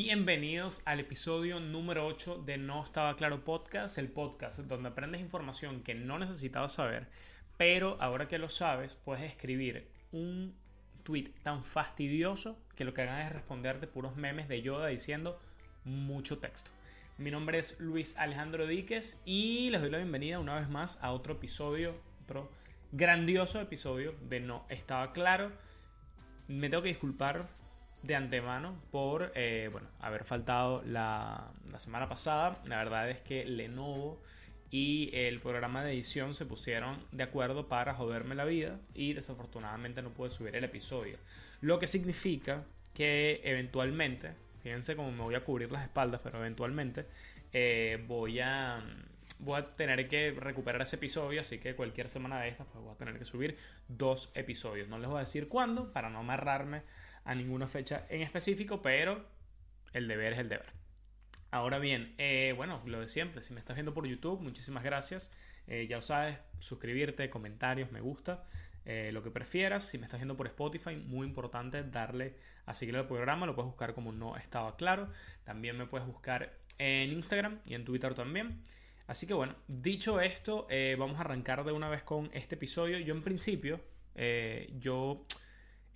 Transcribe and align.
Bienvenidos 0.00 0.80
al 0.84 1.00
episodio 1.00 1.58
número 1.58 2.06
8 2.06 2.44
de 2.46 2.56
No 2.56 2.84
Estaba 2.84 3.16
Claro 3.16 3.42
Podcast, 3.42 3.98
el 3.98 4.06
podcast 4.06 4.60
donde 4.60 4.90
aprendes 4.90 5.20
información 5.20 5.82
que 5.82 5.96
no 5.96 6.20
necesitabas 6.20 6.74
saber, 6.74 7.08
pero 7.56 8.00
ahora 8.00 8.28
que 8.28 8.38
lo 8.38 8.48
sabes, 8.48 8.94
puedes 8.94 9.24
escribir 9.24 9.88
un 10.12 10.54
tweet 11.02 11.32
tan 11.42 11.64
fastidioso 11.64 12.56
que 12.76 12.84
lo 12.84 12.94
que 12.94 13.02
hagan 13.02 13.26
es 13.26 13.32
responderte 13.32 13.88
puros 13.88 14.14
memes 14.14 14.46
de 14.46 14.62
Yoda 14.62 14.86
diciendo 14.86 15.40
mucho 15.84 16.38
texto. 16.38 16.70
Mi 17.16 17.32
nombre 17.32 17.58
es 17.58 17.80
Luis 17.80 18.16
Alejandro 18.18 18.68
Díquez 18.68 19.20
y 19.24 19.70
les 19.70 19.80
doy 19.80 19.90
la 19.90 19.98
bienvenida 19.98 20.38
una 20.38 20.60
vez 20.60 20.68
más 20.68 21.02
a 21.02 21.10
otro 21.10 21.32
episodio, 21.32 21.96
otro 22.22 22.52
grandioso 22.92 23.60
episodio 23.60 24.14
de 24.28 24.38
No 24.38 24.64
Estaba 24.68 25.12
Claro. 25.12 25.50
Me 26.46 26.70
tengo 26.70 26.84
que 26.84 26.90
disculpar 26.90 27.48
de 28.02 28.14
antemano 28.14 28.80
por 28.90 29.32
eh, 29.34 29.68
bueno, 29.72 29.88
haber 30.00 30.24
faltado 30.24 30.82
la, 30.86 31.50
la, 31.70 31.78
semana 31.78 32.08
pasada. 32.08 32.60
La 32.66 32.78
verdad 32.78 33.10
es 33.10 33.20
que 33.20 33.44
Lenovo 33.44 34.20
y 34.70 35.10
el 35.14 35.40
programa 35.40 35.82
de 35.82 35.92
edición 35.92 36.34
se 36.34 36.44
pusieron 36.44 36.98
de 37.12 37.22
acuerdo 37.24 37.68
para 37.68 37.94
joderme 37.94 38.34
la 38.34 38.44
vida 38.44 38.78
y 38.94 39.14
desafortunadamente 39.14 40.02
no 40.02 40.10
pude 40.10 40.30
subir 40.30 40.56
el 40.56 40.64
episodio. 40.64 41.16
Lo 41.60 41.78
que 41.78 41.86
significa 41.86 42.64
que 42.94 43.40
eventualmente, 43.44 44.32
fíjense 44.62 44.94
cómo 44.96 45.10
me 45.10 45.22
voy 45.22 45.34
a 45.34 45.44
cubrir 45.44 45.72
las 45.72 45.82
espaldas, 45.82 46.20
pero 46.22 46.38
eventualmente 46.38 47.06
eh, 47.52 48.04
voy 48.06 48.40
a 48.40 48.82
voy 49.40 49.60
a 49.60 49.76
tener 49.76 50.08
que 50.08 50.32
recuperar 50.32 50.82
ese 50.82 50.96
episodio, 50.96 51.40
así 51.42 51.58
que 51.58 51.76
cualquier 51.76 52.08
semana 52.08 52.40
de 52.40 52.48
estas 52.48 52.66
pues 52.66 52.82
voy 52.82 52.92
a 52.92 52.98
tener 52.98 53.18
que 53.18 53.24
subir 53.24 53.56
dos 53.86 54.30
episodios. 54.34 54.88
No 54.88 54.98
les 54.98 55.08
voy 55.08 55.18
a 55.18 55.20
decir 55.20 55.48
cuándo 55.48 55.92
para 55.92 56.10
no 56.10 56.18
amarrarme 56.18 56.82
a 57.28 57.34
ninguna 57.34 57.68
fecha 57.68 58.06
en 58.08 58.22
específico, 58.22 58.80
pero 58.80 59.22
el 59.92 60.08
deber 60.08 60.32
es 60.32 60.38
el 60.38 60.48
deber. 60.48 60.72
Ahora 61.50 61.78
bien, 61.78 62.14
eh, 62.16 62.54
bueno, 62.56 62.80
lo 62.86 63.00
de 63.00 63.08
siempre, 63.08 63.42
si 63.42 63.52
me 63.52 63.60
estás 63.60 63.76
viendo 63.76 63.92
por 63.92 64.06
YouTube, 64.06 64.40
muchísimas 64.40 64.82
gracias. 64.82 65.30
Eh, 65.66 65.86
ya 65.90 66.00
sabes, 66.00 66.38
suscribirte, 66.58 67.28
comentarios, 67.28 67.92
me 67.92 68.00
gusta, 68.00 68.46
eh, 68.86 69.10
lo 69.12 69.22
que 69.22 69.30
prefieras. 69.30 69.84
Si 69.84 69.98
me 69.98 70.06
estás 70.06 70.20
viendo 70.20 70.38
por 70.38 70.46
Spotify, 70.46 70.96
muy 70.96 71.26
importante 71.26 71.82
darle 71.82 72.34
a 72.64 72.72
seguir 72.72 72.96
el 72.96 73.04
programa, 73.04 73.44
lo 73.44 73.54
puedes 73.54 73.68
buscar 73.68 73.92
como 73.92 74.10
no 74.10 74.38
estaba 74.38 74.76
claro. 74.76 75.10
También 75.44 75.76
me 75.76 75.84
puedes 75.84 76.06
buscar 76.06 76.54
en 76.78 77.12
Instagram 77.12 77.60
y 77.66 77.74
en 77.74 77.84
Twitter 77.84 78.14
también. 78.14 78.62
Así 79.06 79.26
que 79.26 79.34
bueno, 79.34 79.54
dicho 79.66 80.22
esto, 80.22 80.66
vamos 80.98 81.18
a 81.18 81.20
arrancar 81.20 81.62
de 81.64 81.72
una 81.72 81.90
vez 81.90 82.02
con 82.02 82.30
este 82.32 82.54
episodio. 82.54 82.98
Yo 82.98 83.14
en 83.14 83.22
principio, 83.22 83.80
yo 84.78 85.26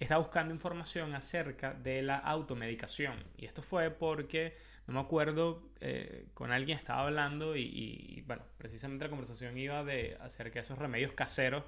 estaba 0.03 0.20
buscando 0.20 0.55
información 0.55 1.14
acerca 1.14 1.75
de 1.75 2.03
la 2.03 2.17
automedicación. 2.17 3.22
Y 3.36 3.47
esto 3.47 3.62
fue 3.62 3.91
porque, 3.91 4.56
no 4.86 4.94
me 4.94 5.00
acuerdo, 5.00 5.62
eh, 5.81 6.27
con 6.34 6.53
alguien 6.53 6.78
estaba 6.78 7.03
hablando 7.06 7.56
y, 7.56 8.22
bueno, 8.27 8.44
precisamente 8.59 9.05
la 9.05 9.11
conversación 9.11 9.56
iba 9.59 9.84
de 9.84 10.17
acerca 10.20 10.55
de 10.55 10.61
esos 10.61 10.78
remedios 10.78 11.12
caseros 11.12 11.64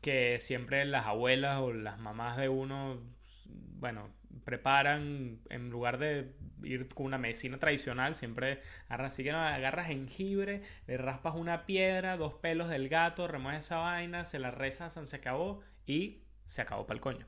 que 0.00 0.38
siempre 0.40 0.84
las 0.84 1.06
abuelas 1.06 1.60
o 1.60 1.72
las 1.72 1.98
mamás 1.98 2.36
de 2.36 2.48
uno, 2.48 3.00
bueno, 3.46 4.10
preparan 4.44 5.38
en 5.48 5.70
lugar 5.70 5.98
de 5.98 6.32
ir 6.64 6.88
con 6.88 7.06
una 7.06 7.18
medicina 7.18 7.58
tradicional, 7.58 8.14
siempre 8.14 8.62
así 8.88 9.22
que 9.22 9.30
agarras 9.30 9.86
jengibre, 9.86 10.62
le 10.86 10.96
raspas 10.96 11.34
una 11.36 11.66
piedra, 11.66 12.16
dos 12.16 12.34
pelos 12.34 12.68
del 12.68 12.88
gato, 12.88 13.28
remueves 13.28 13.66
esa 13.66 13.78
vaina, 13.78 14.24
se 14.24 14.38
la 14.38 14.50
rezas, 14.50 14.94
se 14.94 15.16
acabó 15.16 15.60
y 15.86 16.22
se 16.44 16.62
acabó 16.62 16.86
para 16.86 16.96
el 16.96 17.00
coño. 17.00 17.26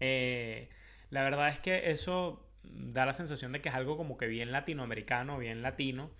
Eh, 0.00 0.68
la 1.10 1.22
verdad 1.22 1.48
es 1.48 1.60
que 1.60 1.90
eso 1.90 2.48
da 2.62 3.06
la 3.06 3.14
sensación 3.14 3.52
de 3.52 3.60
que 3.60 3.68
es 3.68 3.74
algo 3.74 3.96
como 3.96 4.16
que 4.16 4.26
bien 4.26 4.52
latinoamericano, 4.52 5.38
bien 5.38 5.62
latino. 5.62 6.10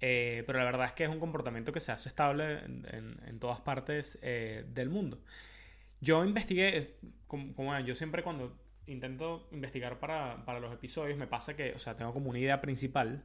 Eh, 0.00 0.42
pero 0.46 0.58
la 0.58 0.64
verdad 0.64 0.86
es 0.86 0.92
que 0.92 1.04
es 1.04 1.10
un 1.10 1.20
comportamiento 1.20 1.72
que 1.72 1.80
se 1.80 1.92
hace 1.92 2.08
estable 2.08 2.58
en, 2.64 3.38
todas 3.40 3.60
partes 3.60 4.18
eh, 4.22 4.64
del 4.68 4.90
mundo. 4.90 5.22
Yo 6.00 6.24
investigué, 6.24 6.96
como, 7.26 7.78
yo 7.80 7.94
siempre 7.94 8.22
cuando 8.22 8.58
intento 8.86 9.48
investigar 9.52 9.98
para, 10.00 10.44
para, 10.44 10.60
los 10.60 10.72
episodios, 10.74 11.16
me 11.16 11.26
pasa 11.26 11.56
que, 11.56 11.72
o 11.72 11.78
sea, 11.78 11.96
tengo 11.96 12.12
como 12.12 12.30
una 12.30 12.38
idea 12.38 12.60
principal 12.60 13.24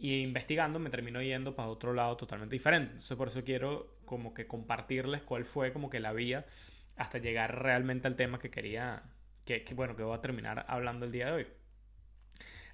y 0.00 0.22
investigando 0.22 0.78
me 0.78 0.88
termino 0.88 1.20
yendo 1.20 1.54
para 1.54 1.68
otro 1.68 1.92
lado 1.92 2.16
totalmente 2.16 2.54
diferente. 2.54 2.92
Entonces 2.92 3.16
por 3.16 3.28
eso 3.28 3.44
quiero 3.44 3.98
como 4.06 4.32
que 4.32 4.46
compartirles 4.46 5.22
cuál 5.22 5.44
fue 5.44 5.72
como 5.72 5.90
que 5.90 6.00
la 6.00 6.12
vía 6.12 6.46
hasta 6.96 7.18
llegar 7.18 7.62
realmente 7.62 8.08
al 8.08 8.16
tema 8.16 8.38
que 8.38 8.50
quería, 8.50 9.02
que, 9.58 9.74
bueno, 9.74 9.96
que 9.96 10.02
voy 10.02 10.16
a 10.16 10.20
terminar 10.20 10.64
hablando 10.68 11.06
el 11.06 11.12
día 11.12 11.26
de 11.26 11.32
hoy. 11.32 11.46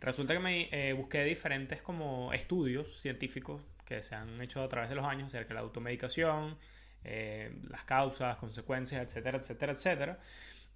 Resulta 0.01 0.35
que 0.35 0.41
me 0.41 0.69
eh, 0.71 0.93
busqué 0.93 1.25
diferentes 1.25 1.81
como 1.81 2.33
estudios 2.33 3.01
científicos 3.01 3.63
que 3.85 4.03
se 4.03 4.15
han 4.15 4.41
hecho 4.43 4.63
a 4.63 4.69
través 4.69 4.91
de 4.91 4.97
los 4.97 5.07
años 5.07 5.27
acerca 5.27 5.49
de 5.49 5.55
la 5.55 5.61
automedicación, 5.61 6.59
eh, 7.05 7.53
las 7.71 7.85
causas, 7.85 8.37
consecuencias, 8.37 9.03
etcétera, 9.03 9.39
etcétera, 9.39 9.73
etcétera. 9.73 10.19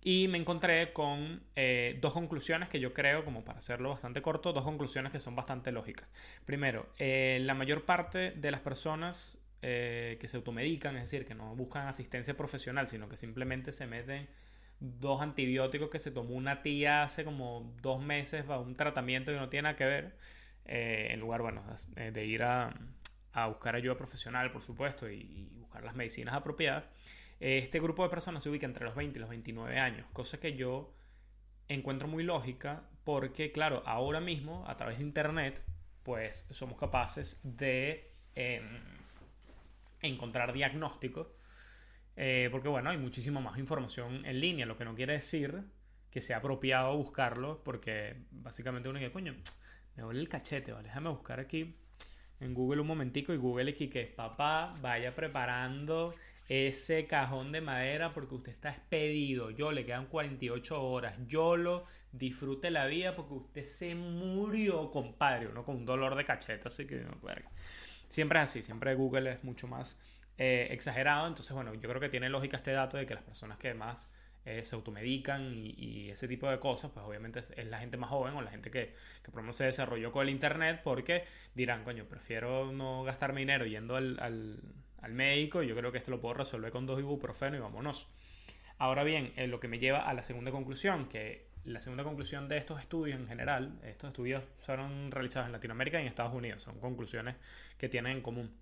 Y 0.02 0.28
me 0.28 0.38
encontré 0.38 0.94
con 0.94 1.42
eh, 1.56 1.98
dos 2.00 2.14
conclusiones 2.14 2.70
que 2.70 2.80
yo 2.80 2.94
creo, 2.94 3.22
como 3.24 3.44
para 3.44 3.58
hacerlo 3.58 3.90
bastante 3.90 4.22
corto, 4.22 4.54
dos 4.54 4.64
conclusiones 4.64 5.12
que 5.12 5.20
son 5.20 5.36
bastante 5.36 5.72
lógicas. 5.72 6.08
Primero, 6.46 6.88
la 6.98 7.52
mayor 7.52 7.84
parte 7.84 8.30
de 8.30 8.50
las 8.50 8.60
personas 8.60 9.36
que 9.60 10.24
se 10.24 10.38
automedican, 10.38 10.96
es 10.96 11.02
decir, 11.02 11.26
que 11.26 11.34
no 11.34 11.54
buscan 11.54 11.86
asistencia 11.86 12.34
profesional, 12.34 12.88
sino 12.88 13.10
que 13.10 13.18
simplemente 13.18 13.72
se 13.72 13.86
meten 13.86 14.26
dos 14.80 15.20
antibióticos 15.20 15.91
que 15.91 15.98
se 15.98 16.10
tomó 16.10 16.34
una 16.34 16.62
tía 16.62 17.02
hace 17.02 17.24
como 17.24 17.74
dos 17.82 18.02
meses 18.02 18.44
para 18.44 18.60
un 18.60 18.74
tratamiento 18.74 19.30
que 19.32 19.38
no 19.38 19.48
tiene 19.48 19.64
nada 19.64 19.76
que 19.76 19.84
ver, 19.84 20.16
eh, 20.64 21.08
en 21.10 21.20
lugar, 21.20 21.42
bueno, 21.42 21.62
eh, 21.96 22.10
de 22.10 22.26
ir 22.26 22.42
a, 22.42 22.74
buscar 23.48 23.76
ayuda 23.76 23.96
profesional, 23.96 24.50
por 24.50 24.62
supuesto, 24.62 25.08
y, 25.08 25.48
buscar 25.60 25.84
las 25.84 25.94
medicinas 25.94 26.34
apropiadas, 26.34 26.84
este 27.38 27.80
grupo 27.80 28.02
de 28.02 28.10
personas 28.10 28.42
se 28.42 28.50
ubica 28.50 28.66
entre 28.66 28.84
los 28.84 28.94
20 28.94 29.18
y 29.18 29.20
los 29.20 29.30
29 29.30 29.78
años, 29.78 30.06
cosa 30.12 30.41
que 30.41 30.56
yo 30.56 30.92
encuentro 31.68 32.08
muy 32.08 32.24
lógica 32.24 32.82
porque, 33.04 33.52
claro, 33.52 33.82
ahora 33.86 34.20
mismo, 34.20 34.64
a 34.66 34.76
través 34.76 34.98
de 34.98 35.04
Internet, 35.04 35.62
pues 36.02 36.47
somos 36.50 36.78
capaces 36.78 37.41
de 37.42 38.12
em, 38.34 38.64
encontrar 40.02 40.52
diagnósticos 40.52 41.28
eh, 42.16 42.48
porque 42.50 42.69
bueno, 42.69 42.91
hay 42.91 42.98
muchísima 42.98 43.41
más 43.41 43.59
información 43.59 44.25
en 44.26 44.41
línea, 44.41 44.66
lo 44.66 44.76
que 44.76 44.84
no 44.84 44.94
quiere 44.94 45.15
decir 45.15 45.62
que 46.10 46.21
sea 46.21 46.38
apropiado 46.38 46.97
buscarlo, 46.97 47.62
porque 47.65 48.25
básicamente 48.31 48.88
uno 48.88 48.98
dice, 48.98 49.12
coño, 49.12 49.34
me 49.97 50.03
duele 50.03 50.21
el 50.21 50.28
cachete, 50.28 50.72
¿vale? 50.72 50.88
Déjame 50.88 51.10
buscar 51.10 51.38
aquí 51.41 51.76
en 52.41 52.54
Google 52.54 52.81
un 52.81 52.88
momentico 52.88 53.32
y 53.32 53.37
Google 53.37 53.71
aquí 53.71 53.88
que 53.88 54.06
papá 54.06 54.76
vaya 54.81 55.15
preparando 55.15 56.15
ese 56.48 57.06
cajón 57.06 57.53
de 57.53 57.60
madera 57.60 58.12
porque 58.12 58.34
usted 58.34 58.53
está 58.53 58.71
expedido. 58.71 59.50
Yo 59.50 59.71
le 59.71 59.84
quedan 59.84 60.06
48 60.06 60.82
horas. 60.82 61.15
Yo 61.28 61.56
lo 61.56 61.84
disfrute 62.10 62.72
la 62.72 62.87
vida 62.87 63.15
porque 63.15 63.34
usted 63.34 63.65
se 63.65 63.94
murió, 63.94 64.91
compadre. 64.91 65.47
Uno 65.47 65.65
con 65.65 65.77
un 65.77 65.87
dolor 65.87 66.16
de 66.16 66.25
cachete, 66.25 66.66
así 66.66 66.88
que 66.88 67.04
siempre 68.09 68.41
es 68.41 68.44
así. 68.44 68.62
Siempre 68.65 68.97
Google 68.97 69.31
es 69.31 69.44
mucho 69.44 69.69
más 69.69 70.00
eh, 70.42 70.68
exagerado. 70.70 71.28
Entonces, 71.28 71.53
bueno, 71.53 71.74
yo 71.74 71.86
creo 71.86 72.00
que 72.00 72.09
tiene 72.09 72.30
lógica 72.30 72.56
este 72.56 72.72
dato 72.72 72.97
de 72.97 73.04
que 73.04 73.12
las 73.12 73.22
personas 73.22 73.59
que 73.59 73.74
más 73.74 74.10
eh, 74.47 74.65
se 74.65 74.74
automedican 74.74 75.53
y, 75.54 76.09
ese 76.09 76.26
tipo 76.28 76.48
de 76.48 76.59
cosas, 76.59 76.92
pues 76.92 77.04
obviamente 77.04 77.41
es, 77.41 77.66
la 77.66 77.78
gente 77.78 77.98
más 77.98 78.09
joven 78.09 78.34
o 78.34 78.41
la 78.41 78.50
gente 78.50 78.70
que, 78.70 78.94
que 79.22 79.30
por 79.30 79.41
ejemplo 79.41 79.53
se 79.53 79.65
desarrolló 79.65 80.12
con 80.12 80.22
el 80.22 80.30
Internet 80.30 80.80
porque 80.82 81.24
dirán, 81.54 81.84
coño, 81.84 82.06
prefiero 82.06 82.72
no 82.72 83.04
gastarme 83.04 83.41
dinero 83.41 83.66
yendo 83.66 83.97
al, 83.97 84.18
al, 84.18 85.12
médico, 85.12 85.62
yo 85.62 85.76
creo 85.76 85.92
que 85.92 85.98
esto 85.98 86.10
lo 86.10 86.22
puedo 86.22 86.32
resolver 86.32 86.72
con 86.72 86.86
dos 86.86 86.98
ibuprofeno 87.00 87.59
y 87.59 87.60
vámonos. 87.60 88.09
Ahora 88.78 89.04
bien, 89.04 89.34
eh, 89.36 89.47
lo 89.47 89.60
que 89.60 89.68
me 89.68 89.78
lleva 89.78 90.09
a 90.09 90.15
la 90.15 90.22
segunda 90.22 90.50
conclusión, 90.50 91.06
que 91.10 91.50
la 91.65 91.82
segunda 91.82 92.03
conclusión 92.03 92.48
de 92.48 92.56
estos 92.56 92.80
estudios 92.80 93.20
en 93.20 93.28
general, 93.28 93.78
estos 93.84 94.09
estudios 94.09 94.42
fueron 94.60 95.10
realizados 95.10 95.48
en 95.48 95.53
Latinoamérica 95.53 95.98
y 95.98 96.03
en 96.03 96.09
Estados 96.09 96.32
Unidos, 96.32 96.62
son 96.62 96.80
conclusiones 96.80 97.36
que 97.76 97.91
tienen 97.91 98.12
en 98.12 98.22
común. 98.22 98.56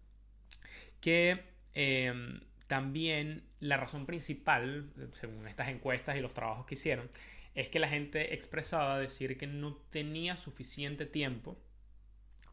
Que 1.00 1.57
Em, 1.80 2.40
también 2.66 3.44
la 3.60 3.76
razón 3.76 4.04
principal, 4.04 4.90
según 5.12 5.46
estas 5.46 5.68
encuestas 5.68 6.16
y 6.16 6.20
los 6.20 6.34
trabajos 6.34 6.66
que 6.66 6.74
hicieron, 6.74 7.08
es 7.54 7.68
que 7.68 7.78
la 7.78 7.88
gente 7.88 8.34
expresaba 8.34 8.98
decir 8.98 9.38
que 9.38 9.46
no 9.46 9.76
tenía 9.90 10.36
suficiente 10.36 11.06
tiempo 11.06 11.56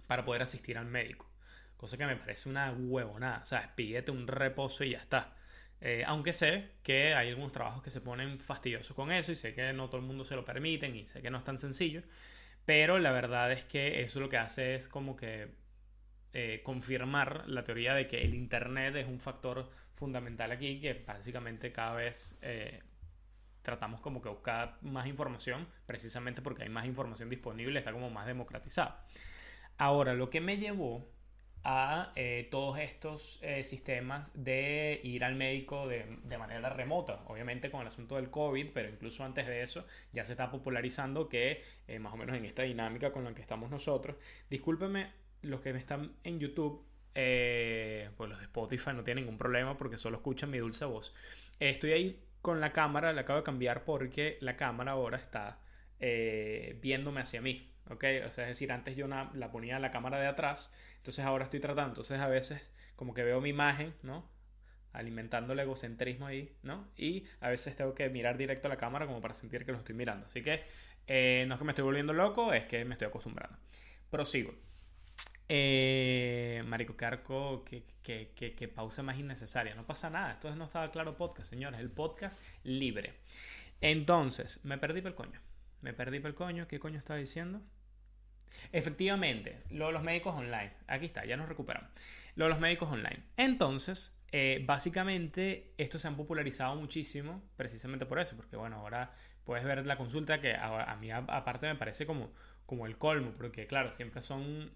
para 0.06 0.26
poder 0.26 0.44
asistir 0.44 0.78
al 0.78 0.86
médico. 0.86 1.28
Cosa 1.76 1.98
que 1.98 2.06
me 2.06 2.16
parece 2.18 2.50
una 2.50 2.72
huevonada. 2.72 3.40
O 3.42 3.46
sea, 3.48 3.74
pídete 3.76 4.12
un 4.12 4.28
reposo 4.28 4.84
y 4.84 4.92
ya 4.92 5.00
está. 5.00 5.34
Eh, 5.82 6.04
aunque 6.06 6.32
sé 6.32 6.74
que 6.84 7.16
hay 7.16 7.30
algunos 7.30 7.52
trabajos 7.52 7.82
que 7.82 7.90
se 7.90 8.02
ponen 8.02 8.40
fastidiosos 8.40 8.96
con 8.96 9.12
eso 9.12 9.32
y 9.32 9.36
sé 9.36 9.56
que 9.56 9.74
no 9.74 9.88
todo 9.88 10.02
el 10.02 10.06
mundo 10.06 10.24
se 10.24 10.36
lo 10.36 10.46
permiten 10.46 10.96
y 10.96 11.08
sé 11.08 11.24
que 11.24 11.32
no 11.32 11.40
es 11.40 11.44
tan 11.44 11.58
sencillo. 11.58 12.04
Pero 12.66 13.00
la 13.00 13.12
verdad 13.12 13.52
es 13.52 13.66
que 13.66 14.02
eso 14.02 14.20
lo 14.20 14.30
que 14.30 14.38
hace 14.38 14.76
es 14.76 14.88
como 14.88 15.16
que 15.16 15.65
eh, 16.38 16.60
confirmar 16.64 17.48
la 17.48 17.64
teoría 17.64 17.94
de 17.94 18.08
que 18.08 18.22
el 18.22 18.36
Internet 18.36 18.94
es 18.98 19.08
un 19.08 19.22
factor 19.22 19.72
fundamental 19.94 20.52
aquí, 20.52 20.82
que 20.82 20.94
básicamente 21.08 21.72
cada 21.72 21.94
vez, 21.96 22.38
eh, 22.42 22.82
tratamos 23.62 24.02
como 24.02 24.22
que 24.22 24.28
buscar 24.28 24.78
más 24.82 25.08
información, 25.08 25.66
precisamente 25.86 26.42
porque 26.42 26.64
hay 26.64 26.70
más 26.70 26.88
información 26.88 27.30
disponible, 27.30 27.80
está 27.80 27.94
como 27.94 28.10
más 28.10 28.28
democratizada. 28.28 29.06
Ahora, 29.78 30.14
lo 30.14 30.30
que 30.30 30.42
me 30.42 30.58
llevó 30.58 31.10
a 31.64 32.12
eh, 32.18 32.50
todos 32.52 32.80
estos 32.80 33.40
sistemas 33.64 34.34
de 34.36 35.00
ir 35.06 35.24
al 35.24 35.36
médico 35.36 35.88
de, 35.88 36.38
manera 36.38 36.70
remota, 36.70 37.24
obviamente 37.28 37.72
con 37.72 37.80
el 37.80 37.88
asunto 37.88 38.18
del 38.18 38.30
COVID, 38.30 38.72
pero 38.74 38.90
incluso 38.90 39.24
antes 39.24 39.48
de 39.48 39.64
eso 39.64 39.88
ya 40.12 40.26
se 40.26 40.34
está 40.34 40.52
popularizando 40.52 41.30
que 41.30 41.64
más 42.02 42.14
o 42.14 42.18
menos 42.18 42.36
en 42.36 42.44
esta 42.44 42.64
dinámica 42.64 43.14
con 43.14 43.24
la 43.24 43.34
que 43.34 43.42
estamos 43.42 43.72
nosotros, 43.72 44.18
discúlpeme 44.50 45.24
los 45.42 45.62
que 45.62 45.74
me 45.74 45.80
están 45.80 46.14
en 46.24 46.40
YouTube, 46.40 46.84
pues 47.14 48.30
los 48.30 48.40
de 48.40 48.46
Spotify 48.46 48.92
no 48.94 49.04
tienen 49.04 49.24
ningún 49.24 49.38
problema 49.38 49.78
porque 49.78 49.98
solo 49.98 50.18
escuchan 50.18 50.52
mi 50.52 50.58
dulce 50.58 50.86
voz. 50.86 51.16
estoy 51.60 51.92
ahí 51.92 52.24
con 52.42 52.62
la 52.62 52.74
cámara, 52.74 53.14
la 53.14 53.22
acabo 53.22 53.40
de 53.40 53.46
cambiar 53.46 53.86
porque 53.86 54.38
la 54.42 54.58
cámara 54.58 54.94
ahora 54.94 55.18
está 55.18 55.60
viéndome 56.00 57.22
hacia 57.22 57.42
mí. 57.42 57.72
¿ok? 57.90 58.04
O 58.28 58.32
sea, 58.32 58.46
es 58.46 58.50
decir, 58.50 58.72
antes 58.72 58.96
yo 58.96 59.08
la 59.08 59.52
ponía 59.52 59.76
en 59.76 59.82
la 59.82 59.92
cámara 59.92 60.20
de 60.20 60.28
atrás, 60.28 60.72
entonces 60.98 61.24
ahora 61.26 61.46
estoy 61.46 61.60
tratando, 61.60 61.92
entonces 61.92 62.20
a 62.20 62.28
veces 62.28 62.74
como 62.96 63.14
que 63.14 63.24
veo 63.24 63.42
mi 63.42 63.50
imagen, 63.50 63.94
¿no? 64.04 64.28
Alimentando 64.94 65.54
el 65.54 65.60
egocentrismo 65.60 66.26
ahí, 66.28 66.56
¿no? 66.64 66.88
Y 66.98 67.26
a 67.42 67.50
veces 67.50 67.76
tengo 67.76 67.94
que 67.94 68.10
mirar 68.10 68.38
directo 68.38 68.68
a 68.68 68.70
la 68.70 68.78
cámara 68.78 69.06
como 69.06 69.22
para 69.22 69.34
sentir 69.34 69.66
que 69.66 69.72
lo 69.72 69.80
estoy 69.80 69.96
mirando. 69.96 70.26
Así 70.26 70.42
que 70.42 70.64
eh, 71.08 71.46
no 71.48 71.56
es 71.56 71.60
que 71.60 71.66
me 71.66 71.72
estoy 71.74 71.84
volviendo 71.84 72.14
loco, 72.14 72.54
es 72.54 72.66
que 72.66 72.86
me 72.86 72.94
estoy 72.94 73.08
acostumbrando. 73.08 73.58
Prosigo. 74.10 74.54
Eh, 75.48 76.64
Marico 76.66 76.96
Carco, 76.96 77.64
que, 77.64 77.84
que, 78.04 78.68
pausa 78.68 79.04
más 79.04 79.18
innecesaria. 79.18 79.76
No 79.76 79.86
pasa 79.86 80.10
nada. 80.10 80.34
Esto 80.34 80.56
no 80.56 80.66
estaba 80.66 80.88
claro 80.90 81.18
podcast, 81.18 81.50
señores. 81.50 81.80
El 81.80 81.90
podcast 81.90 82.44
libre. 82.64 83.14
Entonces, 83.82 84.60
me 84.64 84.78
perdí 84.78 85.02
por 85.02 85.10
el 85.12 85.16
coño. 85.16 85.40
Me 85.82 85.94
perdí 85.94 86.20
por 86.20 86.30
el 86.30 86.36
coño. 86.36 86.68
¿Qué 86.68 86.80
coño 86.80 86.98
estaba 86.98 87.20
diciendo? 87.20 87.62
Efectivamente, 88.72 89.62
lo 89.70 89.88
de 89.88 89.94
los 89.94 90.04
médicos 90.04 90.34
online. 90.34 90.72
Aquí 90.88 91.08
está, 91.08 91.26
ya 91.26 91.38
nos 91.38 91.50
recuperamos. 91.50 91.90
Lo 92.36 92.46
de 92.46 92.50
los 92.50 92.60
médicos 92.60 92.90
online. 92.90 93.24
Entonces, 93.38 94.18
eh, 94.32 94.64
básicamente, 94.66 95.74
estos 95.78 96.02
se 96.02 96.08
han 96.08 96.16
popularizado 96.16 96.76
muchísimo 96.76 97.44
precisamente 97.56 98.06
por 98.06 98.20
eso, 98.20 98.36
porque 98.36 98.58
bueno, 98.58 98.78
ahora 98.78 99.14
puedes 99.46 99.64
ver 99.64 99.86
la 99.86 99.98
consulta 99.98 100.42
que 100.42 100.56
a, 100.56 100.96
mí 101.00 101.12
aparte 101.12 101.68
me 101.68 101.76
parece 101.76 102.06
como, 102.06 102.32
como 102.66 102.88
el 102.88 102.98
colmo, 102.98 103.32
porque 103.38 103.68
claro, 103.68 103.94
siempre 103.94 104.22
son 104.22 104.72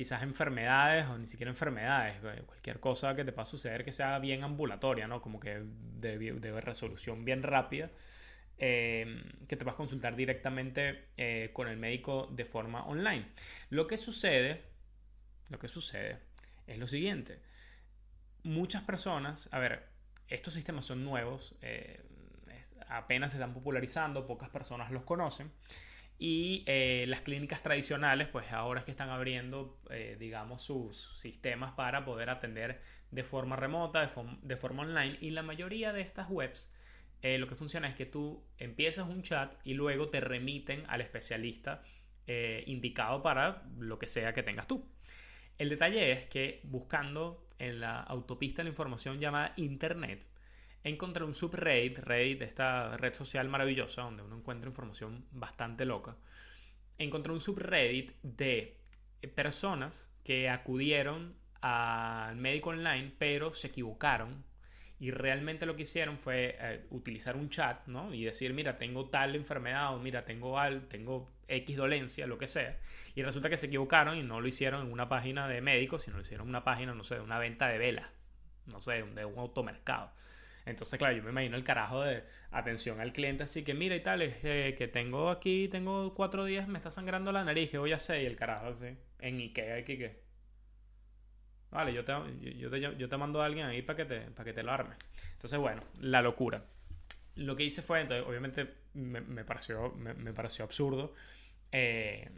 quizás 0.00 0.22
enfermedades 0.22 1.06
o 1.08 1.18
ni 1.18 1.26
siquiera 1.26 1.50
enfermedades, 1.50 2.16
eh, 2.24 2.42
cualquier 2.46 2.80
cosa 2.80 3.14
que 3.14 3.22
te 3.22 3.32
pueda 3.32 3.44
suceder 3.44 3.84
que 3.84 3.92
sea 3.92 4.18
bien 4.18 4.42
ambulatoria, 4.42 5.06
¿no? 5.06 5.20
Como 5.20 5.38
que 5.38 5.60
de, 5.62 6.16
de 6.16 6.60
resolución 6.62 7.22
bien 7.22 7.42
rápida. 7.42 7.90
Em, 8.56 9.22
que 9.46 9.56
te 9.56 9.64
vas 9.64 9.74
a 9.74 9.76
consultar 9.76 10.16
directamente 10.16 11.08
eh, 11.18 11.50
con 11.52 11.68
el 11.68 11.76
médico 11.76 12.28
de 12.30 12.46
forma 12.46 12.86
online. 12.86 13.26
Lo 13.68 13.86
que 13.86 13.98
sucede, 13.98 14.62
lo 15.50 15.58
que 15.58 15.68
sucede 15.68 16.20
es 16.66 16.78
lo 16.78 16.86
siguiente. 16.86 17.42
Muchas 18.42 18.82
personas, 18.82 19.50
a 19.52 19.58
ver, 19.58 19.86
estos 20.28 20.54
sistemas 20.54 20.86
son 20.86 21.04
nuevos, 21.04 21.54
eh, 21.60 22.00
apenas 22.88 23.32
se 23.32 23.36
están 23.36 23.52
popularizando, 23.52 24.26
pocas 24.26 24.48
personas 24.48 24.90
los 24.90 25.04
conocen. 25.04 25.50
Y 26.20 26.62
eh, 26.66 27.06
las 27.08 27.22
clínicas 27.22 27.62
tradicionales, 27.62 28.28
pues 28.28 28.52
ahora 28.52 28.80
es 28.80 28.84
que 28.84 28.92
están 28.92 29.08
abriendo, 29.08 29.80
digamos, 30.18 30.62
sus 30.62 31.18
sistemas 31.18 31.72
para 31.72 32.04
poder 32.04 32.30
atender 32.30 32.82
de 33.10 33.24
forma 33.24 33.56
remota, 33.56 34.02
de, 34.02 34.10
de 34.42 34.56
forma 34.56 34.82
online. 34.82 35.16
Y 35.20 35.30
la 35.30 35.42
mayoría 35.42 35.92
de 35.92 36.02
estas 36.02 36.28
webs 36.30 36.70
eh, 37.22 37.38
lo 37.38 37.46
que 37.46 37.54
funciona 37.54 37.88
es 37.88 37.94
que 37.94 38.06
tú 38.06 38.42
empiezas 38.56 39.08
un 39.08 39.22
chat 39.22 39.52
y 39.64 39.74
luego 39.74 40.08
te 40.08 40.20
remiten 40.20 40.84
al 40.88 41.02
especialista 41.02 41.82
eh, 42.26 42.64
indicado 42.66 43.22
para 43.22 43.62
lo 43.78 43.98
que 43.98 44.06
sea 44.06 44.32
que 44.32 44.42
tengas 44.42 44.66
tú. 44.66 44.86
El 45.58 45.68
detalle 45.68 46.12
es 46.12 46.26
que 46.28 46.60
buscando 46.64 47.46
en 47.58 47.80
la 47.80 48.00
autopista 48.00 48.62
la 48.62 48.70
información 48.70 49.20
llamada 49.20 49.52
Internet, 49.56 50.26
encontré 50.84 51.24
un 51.24 51.34
subreddit, 51.34 51.98
Reddit, 51.98 52.42
esta 52.42 52.96
red 52.96 53.14
social 53.14 53.48
maravillosa 53.48 54.02
donde 54.02 54.22
uno 54.22 54.36
encuentra 54.36 54.68
información 54.68 55.26
bastante 55.32 55.84
loca. 55.84 56.16
Encontré 56.98 57.32
un 57.32 57.40
subreddit 57.40 58.12
de 58.22 58.78
personas 59.34 60.10
que 60.24 60.48
acudieron 60.48 61.36
al 61.60 62.36
médico 62.36 62.70
online 62.70 63.12
pero 63.18 63.52
se 63.52 63.66
equivocaron 63.68 64.44
y 65.00 65.10
realmente 65.10 65.64
lo 65.64 65.76
que 65.76 65.82
hicieron 65.82 66.18
fue 66.18 66.56
eh, 66.60 66.86
utilizar 66.90 67.34
un 67.34 67.48
chat, 67.48 67.86
¿no? 67.86 68.12
Y 68.12 68.24
decir, 68.24 68.52
mira, 68.52 68.76
tengo 68.76 69.08
tal 69.08 69.34
enfermedad 69.34 69.94
o 69.94 69.98
mira, 69.98 70.26
tengo 70.26 70.58
al, 70.58 70.88
tengo 70.88 71.30
X 71.48 71.74
dolencia, 71.74 72.26
lo 72.26 72.36
que 72.36 72.46
sea. 72.46 72.78
Y 73.14 73.22
resulta 73.22 73.48
que 73.48 73.56
se 73.56 73.66
equivocaron 73.66 74.18
y 74.18 74.22
no 74.22 74.42
lo 74.42 74.46
hicieron 74.46 74.86
en 74.86 74.92
una 74.92 75.08
página 75.08 75.48
de 75.48 75.62
médicos, 75.62 76.02
sino 76.02 76.16
lo 76.16 76.22
hicieron 76.22 76.46
en 76.46 76.50
una 76.50 76.64
página, 76.64 76.94
no 76.94 77.02
sé, 77.02 77.14
de 77.14 77.22
una 77.22 77.38
venta 77.38 77.66
de 77.68 77.78
velas, 77.78 78.12
no 78.66 78.82
sé, 78.82 79.02
de 79.02 79.24
un 79.24 79.38
automercado. 79.38 80.12
Entonces, 80.70 80.98
claro, 80.98 81.16
yo 81.16 81.22
me 81.22 81.30
imagino 81.30 81.56
el 81.56 81.64
carajo 81.64 82.02
de 82.02 82.24
atención 82.50 83.00
al 83.00 83.12
cliente, 83.12 83.44
así 83.44 83.64
que 83.64 83.74
mira 83.74 83.94
y 83.96 84.00
tal, 84.00 84.22
es 84.22 84.36
que 84.38 84.88
tengo 84.92 85.28
aquí, 85.30 85.68
tengo 85.68 86.14
cuatro 86.14 86.44
días, 86.44 86.68
me 86.68 86.78
está 86.78 86.90
sangrando 86.90 87.32
la 87.32 87.44
nariz, 87.44 87.70
que 87.70 87.78
voy 87.78 87.92
a 87.92 87.96
hacer, 87.96 88.22
y 88.22 88.26
el 88.26 88.36
carajo 88.36 88.68
así, 88.68 88.96
en 89.18 89.38
Ikea, 89.38 89.76
aquí 89.76 89.98
Vale, 91.70 91.92
yo 91.92 92.04
te, 92.04 92.12
yo, 92.58 93.08
te, 93.08 93.16
mando 93.16 93.40
a 93.40 93.46
alguien 93.46 93.66
ahí 93.66 93.82
para 93.82 93.96
que, 93.98 94.04
te, 94.04 94.20
para 94.32 94.44
que 94.44 94.52
te 94.52 94.62
lo 94.62 94.72
arme. 94.72 94.96
Entonces, 95.34 95.58
bueno, 95.58 95.82
la 96.00 96.20
locura. 96.20 96.64
Lo 97.36 97.54
que 97.54 97.62
hice 97.62 97.80
fue, 97.80 98.00
entonces, 98.00 98.26
obviamente 98.26 98.68
me, 98.94 99.44
pareció, 99.44 99.92
me, 99.92 100.32
pareció 100.32 100.64
absurdo. 100.64 101.14
Eh, 101.70 102.28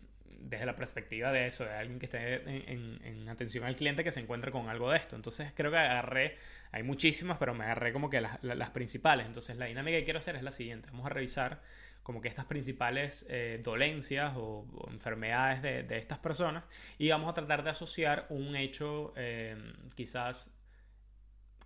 desde 0.40 0.66
la 0.66 0.76
perspectiva 0.76 1.32
de 1.32 1.46
eso, 1.46 1.64
de 1.64 1.72
alguien 1.72 1.98
que 1.98 2.06
esté 2.06 2.70
en, 2.70 3.28
atención 3.28 3.64
al 3.64 3.76
cliente 3.76 4.04
que 4.04 4.10
se 4.10 4.20
encuentre 4.20 4.50
con 4.50 4.68
algo 4.68 4.90
de 4.90 4.98
esto. 4.98 5.16
Entonces 5.16 5.52
creo 5.54 5.70
que 5.70 5.78
agarré, 5.78 6.36
hay 6.70 6.82
muchísimas, 6.82 7.38
pero 7.38 7.54
me 7.54 7.64
agarré 7.64 7.92
como 7.92 8.10
que 8.10 8.20
las, 8.20 8.70
principales. 8.70 9.26
Entonces 9.26 9.56
la 9.56 9.66
dinámica 9.66 9.98
que 9.98 10.04
quiero 10.04 10.18
hacer 10.18 10.36
es 10.36 10.42
la 10.42 10.52
siguiente. 10.52 10.88
Vamos 10.90 11.06
a 11.06 11.10
revisar 11.10 11.62
como 12.02 12.20
que 12.20 12.28
estas 12.28 12.46
principales 12.46 13.24
eh, 13.28 13.60
dolencias 13.62 14.34
o, 14.36 14.66
enfermedades 14.90 15.62
de, 15.62 15.98
estas 15.98 16.18
personas 16.18 16.64
y 16.98 17.08
vamos 17.10 17.30
a 17.30 17.34
tratar 17.34 17.62
de 17.62 17.70
asociar 17.70 18.26
un 18.28 18.56
hecho 18.56 19.12
eh, 19.16 19.56
quizás 19.94 20.52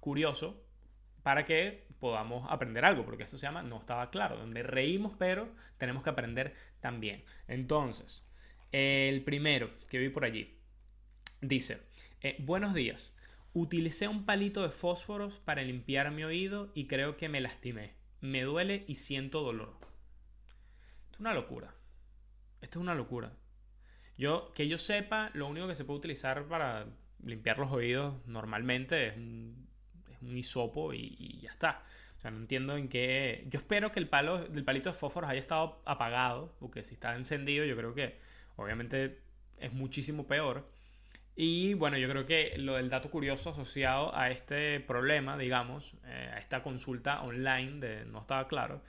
curioso 0.01 0.63
para 1.23 1.45
que 1.45 1.87
podamos 1.99 2.47
aprender 2.51 2.85
algo, 2.85 3.05
porque 3.05 3.25
esto 3.25 3.39
se 3.39 3.47
llama 3.47 3.63
no 3.63 3.79
estaba 3.79 4.11
claro, 4.11 4.37
donde 4.37 4.63
reímos 4.63 5.15
pero 5.19 5.49
tenemos 5.79 6.03
que 6.03 6.11
aprender 6.11 6.55
también. 6.81 7.25
Entonces, 7.49 8.26
el 8.77 9.23
primero 9.23 9.71
que 9.89 9.99
vi 9.99 10.09
por 10.09 10.25
allí 10.25 10.59
dice, 11.41 11.83
eh, 12.21 12.37
buenos 12.41 12.75
días, 12.75 13.17
utilicé 13.53 14.09
un 14.09 14.25
palito 14.25 14.63
de 14.63 14.71
fósforos 14.71 15.39
para 15.39 15.63
limpiar 15.63 16.11
mi 16.11 16.25
oído 16.25 16.73
y 16.75 16.87
creo 16.87 17.17
que 17.17 17.29
me 17.29 17.41
lastimé. 17.41 17.95
Me 18.21 18.43
duele 18.43 18.85
y 18.89 18.97
siento 18.97 19.43
dolor 19.43 19.87
es 21.17 21.21
una 21.21 21.33
locura. 21.33 21.75
Esto 22.61 22.79
es 22.79 22.83
una 22.83 22.95
locura. 22.95 23.33
Yo, 24.19 24.53
que 24.55 24.69
yo 24.69 24.77
sepa, 24.77 25.31
lo 25.33 25.47
único 25.47 25.67
que 25.67 25.75
se 25.75 25.85
puede 25.85 25.99
utilizar 25.99 26.45
para 26.47 26.87
limpiar 27.23 27.59
los 27.59 27.73
oídos 27.73 28.15
normalmente 28.27 29.09
es 29.09 29.17
un, 29.17 29.67
es 30.11 30.23
hisopo 30.23 30.93
y, 30.93 31.41
ya 31.41 31.53
está. 31.53 31.83
O 32.19 32.21
sea, 32.21 32.31
no 32.31 32.39
entiendo 32.39 32.77
en 32.77 32.89
qué. 32.89 33.47
Yo 33.49 33.59
espero 33.59 33.93
que 33.93 34.01
el 34.01 34.09
palo 34.09 34.47
del 34.47 34.65
palito 34.65 34.91
de 34.91 34.99
fósforos 34.99 35.31
haya 35.31 35.41
estado 35.41 35.83
apagado, 35.87 36.55
porque 36.61 36.85
si 36.85 36.95
está 36.95 37.17
encendido, 37.17 37.65
yo 37.65 37.77
creo 37.77 37.95
que 37.95 38.19
obviamente 38.57 39.19
es 39.59 39.73
muchísimo 39.73 40.27
peor. 40.27 40.69
Y 41.35 41.75
bueno, 41.75 41.99
yo 41.99 42.09
creo 42.09 42.27
que 42.27 42.55
lo 42.57 42.77
del 42.77 42.89
dato 42.89 43.11
curioso 43.11 43.51
asociado 43.51 44.17
a 44.17 44.31
este 44.31 44.81
problema, 44.81 45.37
digamos, 45.37 45.95
eh, 46.07 46.31
a 46.35 46.39
esta 46.39 46.63
consulta 46.63 47.23
online 47.23 47.81
de 47.81 48.05
no 48.07 48.21
estaba 48.21 48.49
claro, 48.49 48.83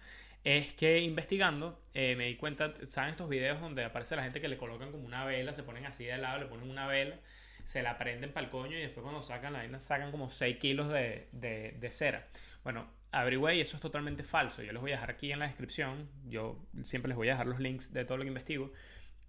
es 0.45 0.73
que 0.73 1.01
investigando 1.01 1.77
eh, 1.93 2.15
me 2.15 2.27
di 2.27 2.37
cuenta, 2.37 2.73
¿saben 2.85 3.11
estos 3.11 3.27
videos 3.27 3.59
donde 3.59 3.83
aparece 3.83 4.15
la 4.15 4.23
gente 4.23 4.39
que 4.39 4.47
le 4.47 4.55
colocan 4.55 4.91
como 4.91 5.05
una 5.05 5.25
vela, 5.25 5.51
se 5.51 5.61
ponen 5.61 5.85
así 5.85 6.05
de 6.05 6.17
lado, 6.17 6.39
le 6.39 6.45
ponen 6.45 6.69
una 6.69 6.87
vela, 6.87 7.17
se 7.65 7.83
la 7.83 7.97
prenden 7.97 8.31
para 8.31 8.45
el 8.45 8.51
coño 8.51 8.77
y 8.77 8.81
después 8.81 9.03
cuando 9.03 9.21
sacan 9.21 9.51
la 9.51 9.59
vaina 9.59 9.81
sacan 9.81 10.11
como 10.11 10.29
6 10.29 10.57
kilos 10.57 10.87
de, 10.87 11.27
de, 11.33 11.91
cera? 11.91 12.27
Bueno, 12.63 12.87
averigüé 13.11 13.55
y 13.55 13.61
eso 13.61 13.75
es 13.75 13.81
totalmente 13.81 14.23
falso. 14.23 14.63
Yo 14.63 14.71
les 14.71 14.81
voy 14.81 14.91
a 14.91 14.95
dejar 14.95 15.11
aquí 15.11 15.33
en 15.33 15.39
la 15.39 15.47
descripción, 15.47 16.09
yo 16.29 16.57
siempre 16.81 17.09
les 17.09 17.17
voy 17.17 17.27
a 17.27 17.31
dejar 17.31 17.47
los 17.47 17.59
links 17.59 17.91
de 17.91 18.05
todo 18.05 18.17
lo 18.17 18.23
que 18.23 18.29
investigo. 18.29 18.71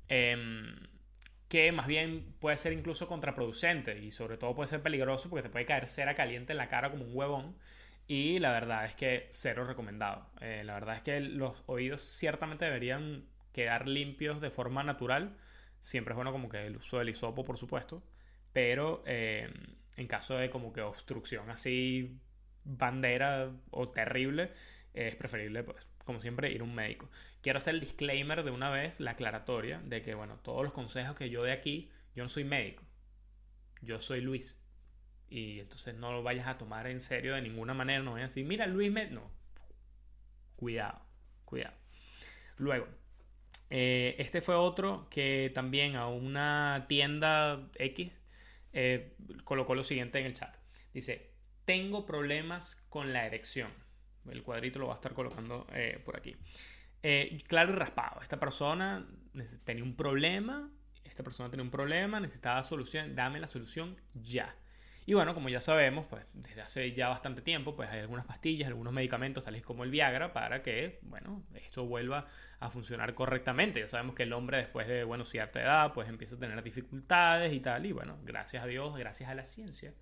Em, 0.09 0.75
que 1.49 1.73
más 1.73 1.87
bien 1.87 2.35
puede 2.41 2.57
ser 2.59 2.73
incluso 2.73 3.09
contraproducente 3.09 3.99
y 3.99 4.13
sobre 4.13 4.37
todo 4.37 4.55
puede 4.55 4.69
ser 4.69 4.83
peligroso 4.83 5.31
porque 5.31 5.45
te 5.45 5.51
puede 5.51 5.67
caer 5.67 5.89
cera 5.89 6.15
caliente 6.15 6.53
en 6.53 6.59
la 6.59 6.69
cara 6.69 6.91
como 6.91 7.05
un 7.05 7.17
huevón 7.17 7.57
y 8.07 8.39
la 8.39 8.53
verdad 8.53 8.87
es 8.87 8.97
que 8.97 9.29
cero 9.31 9.65
recomendado. 9.67 10.27
Eh, 10.41 10.63
la 10.65 10.75
verdad 10.75 10.97
es 10.97 11.03
que 11.03 11.21
los 11.21 11.63
oídos 11.67 12.03
ciertamente 12.03 12.65
deberían 12.65 13.27
quedar 13.53 13.87
limpios 13.87 14.41
de 14.41 14.51
forma 14.51 14.83
natural. 14.83 15.37
Siempre 15.81 16.13
es 16.13 16.17
bueno 16.17 16.33
como 16.33 16.49
que 16.49 16.67
el 16.67 16.77
uso 16.77 16.99
del 16.99 17.11
hisopo, 17.11 17.45
por 17.45 17.59
supuesto. 17.59 18.03
Pero 18.53 19.03
eh, 19.07 19.53
en 19.97 20.07
caso 20.07 20.37
de 20.37 20.51
como 20.51 20.73
que 20.73 20.81
obstrucción 20.81 21.51
así 21.51 22.19
bandera 22.65 23.53
o 23.71 23.87
terrible, 23.87 24.53
es 24.95 25.15
preferible 25.17 25.63
pues 25.63 25.87
como 26.09 26.21
siempre, 26.21 26.51
ir 26.51 26.63
a 26.63 26.65
un 26.65 26.75
médico. 26.75 27.11
Quiero 27.43 27.59
hacer 27.59 27.75
el 27.75 27.81
disclaimer 27.81 28.43
de 28.43 28.51
una 28.51 28.71
vez, 28.71 28.99
la 28.99 29.11
aclaratoria, 29.11 29.79
de 29.85 30.01
que, 30.01 30.15
bueno, 30.15 30.39
todos 30.43 30.65
los 30.65 30.73
consejos 30.73 31.15
que 31.15 31.29
yo 31.29 31.43
dé 31.43 31.53
aquí, 31.53 31.91
yo 32.15 32.23
no 32.23 32.31
soy 32.31 32.45
médico. 32.45 32.83
Yo 33.83 34.01
soy 34.01 34.23
Luis. 34.23 34.59
Y 35.29 35.61
entonces 35.61 35.95
no 35.97 36.11
lo 36.11 36.23
vayas 36.23 36.47
a 36.47 36.57
tomar 36.57 36.87
en 36.87 37.03
serio 37.03 37.35
de 37.35 37.43
ninguna 37.43 37.75
manera. 37.75 38.03
No 38.03 38.13
voy 38.13 38.23
a 38.23 38.29
decir, 38.29 38.47
mira, 38.47 38.67
Luis 38.67 38.91
me... 38.91 39.11
No. 39.11 39.31
Cuidado, 40.57 40.99
cuidado. 41.45 41.77
Luego, 42.57 42.89
eh, 43.69 44.17
este 44.19 44.41
fue 44.41 44.55
otro 44.55 45.09
que 45.11 45.53
también 45.55 45.95
a 45.95 46.09
una 46.09 46.87
tienda 46.89 47.69
X 47.75 48.11
eh, 48.73 49.15
colocó 49.45 49.75
lo 49.75 49.85
siguiente 49.85 50.21
en 50.21 50.25
el 50.25 50.33
chat. 50.33 50.57
Dice, 50.95 51.33
tengo 51.67 52.07
problemas 52.07 52.77
con 52.89 53.13
la 53.13 53.27
erección. 53.27 53.71
El 54.31 54.43
cuadrito 54.43 54.79
lo 54.79 54.89
va 54.89 54.95
a 54.95 54.97
estar 54.97 55.15
colocando 55.15 55.67
eh, 55.73 56.01
por 56.05 56.17
aquí. 56.17 56.37
claro 57.47 57.73
y 57.73 57.77
raspado. 57.77 58.21
Esta 58.23 58.39
persona 58.39 59.07
tenía 59.65 59.85
un 59.85 59.97
problema. 59.97 60.71
Esta 61.05 61.23
persona 61.23 61.51
tenía 61.51 61.65
un 61.65 61.71
problema, 61.71 62.21
necesitaba 62.21 62.63
solución. 62.63 63.15
Dame 63.15 63.41
la 63.41 63.47
solución 63.47 63.97
ya. 64.15 64.55
Y 65.09 65.15
bueno, 65.15 65.33
como 65.33 65.49
ya 65.49 65.63
sabemos, 65.63 66.05
pues 66.05 66.27
desde 66.35 66.61
hace 66.61 66.93
ya 66.93 67.09
bastante 67.09 67.41
tiempo, 67.41 67.75
pues 67.75 67.89
hay 67.89 68.01
algunas 68.01 68.27
pastillas, 68.27 68.69
algunos 68.69 68.93
medicamentos, 68.93 69.43
tales 69.43 69.63
como 69.63 69.83
el 69.83 69.91
Viagra, 69.91 70.35
para 70.35 70.63
que, 70.63 70.99
bueno, 71.01 71.43
esto 71.55 71.87
vuelva 71.87 72.27
a 72.61 72.69
funcionar 72.69 73.15
correctamente. 73.15 73.81
Ya 73.81 73.89
sabemos 73.89 74.15
que 74.15 74.25
el 74.25 74.35
hombre 74.35 74.59
después 74.59 74.87
de, 74.87 75.05
bueno, 75.05 75.25
cierta 75.25 75.63
edad, 75.63 75.95
pues 75.95 76.11
empieza 76.11 76.37
a 76.37 76.39
tener 76.39 76.63
dificultades 76.63 77.55
y 77.55 77.61
tal, 77.61 77.87
y 77.87 77.93
bueno, 77.93 78.19
gracias 78.23 78.63
a 78.63 78.67
Dios, 78.67 78.99
gracias 78.99 79.31
a 79.31 79.35
la 79.35 79.47
ciencia, 79.47 79.95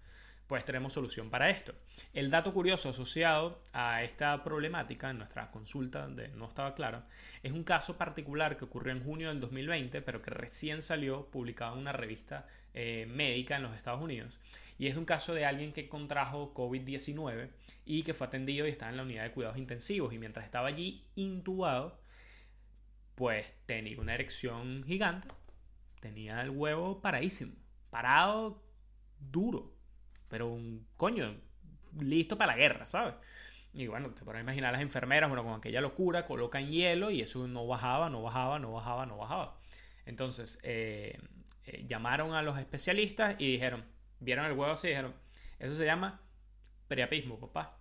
pues 0.47 0.65
tenemos 0.65 0.93
solución 0.93 1.29
para 1.31 1.51
esto. 1.51 1.75
El 2.13 2.31
dato 2.31 2.53
curioso 2.53 2.91
asociado 2.91 3.63
a 3.73 4.05
esta 4.05 4.45
problemática 4.45 5.11
en 5.11 5.19
nuestra 5.19 5.51
consulta 5.51 6.07
de 6.07 6.29
no 6.29 6.47
estaba 6.47 6.75
claro 6.75 7.03
es 7.43 7.53
un 7.53 7.65
caso 7.65 7.97
particular 7.97 8.57
que 8.57 8.65
ocurrió 8.65 8.93
en 8.93 9.03
junio 9.03 9.29
del 9.29 9.41
2020, 9.41 10.03
pero 10.03 10.23
que 10.23 10.31
recién 10.31 10.83
salió 10.83 11.27
publicado 11.27 11.75
en 11.75 11.81
una 11.81 11.93
revista 11.93 12.47
eh, 12.75 13.07
médica 13.09 13.57
en 13.57 13.63
los 13.63 13.77
Estados 13.77 14.03
Unidos. 14.03 14.39
Y 14.79 14.89
es 14.89 14.97
un 14.97 15.05
caso 15.05 15.35
de 15.35 15.47
alguien 15.47 15.73
que 15.73 15.89
contrajo 15.89 16.53
COVID-19 16.55 17.51
y 17.85 18.03
que 18.03 18.15
fue 18.15 18.27
atendido 18.27 18.67
y 18.67 18.71
estaba 18.71 18.91
en 18.91 18.99
la 18.99 19.05
unidad 19.05 19.25
de 19.25 19.33
cuidados 19.33 19.59
intensivos. 19.59 20.13
Y 20.13 20.19
mientras 20.19 20.45
estaba 20.45 20.69
allí 20.69 21.05
intubado, 21.15 21.99
pues 23.15 23.47
tenía 23.65 23.99
una 23.99 24.15
erección 24.15 24.85
gigante, 24.87 25.29
tenía 26.01 26.41
el 26.43 26.51
huevo 26.51 27.01
paradísimo, 27.01 27.53
parado 27.91 28.63
duro 29.19 29.76
pero 30.29 30.49
un 30.49 30.87
coño, 30.97 31.35
listo 32.01 32.37
para 32.37 32.53
la 32.53 32.59
guerra, 32.59 32.87
¿sabes? 32.87 33.15
Y 33.73 33.87
bueno, 33.89 34.11
te 34.11 34.25
puedes 34.25 34.41
imaginar 34.41 34.73
las 34.73 34.83
enfermeras, 34.83 35.29
bueno, 35.29 35.45
con 35.45 35.55
aquella 35.55 35.81
locura, 35.81 36.27
colocan 36.27 36.71
hielo 36.71 37.11
y 37.11 37.21
eso 37.21 37.47
no 37.47 37.67
bajaba, 37.67 38.09
no 38.09 38.23
bajaba, 38.23 38.59
no 38.59 38.73
bajaba, 38.73 39.05
no 39.05 39.19
bajaba. 39.19 39.59
Entonces, 40.07 40.59
eh, 40.63 41.19
eh, 41.65 41.85
llamaron 41.87 42.33
a 42.33 42.43
los 42.43 42.59
especialistas 42.59 43.37
y 43.39 43.53
dijeron, 43.53 43.85
vieron 44.21 44.47
el 44.47 44.53
huevo 44.53 44.73
así 44.73 44.87
y 44.87 44.91
dijeron, 44.91 45.15
eso 45.59 45.75
se 45.75 45.85
llama 45.85 46.21
priapismo, 46.89 47.39
papá. 47.39 47.79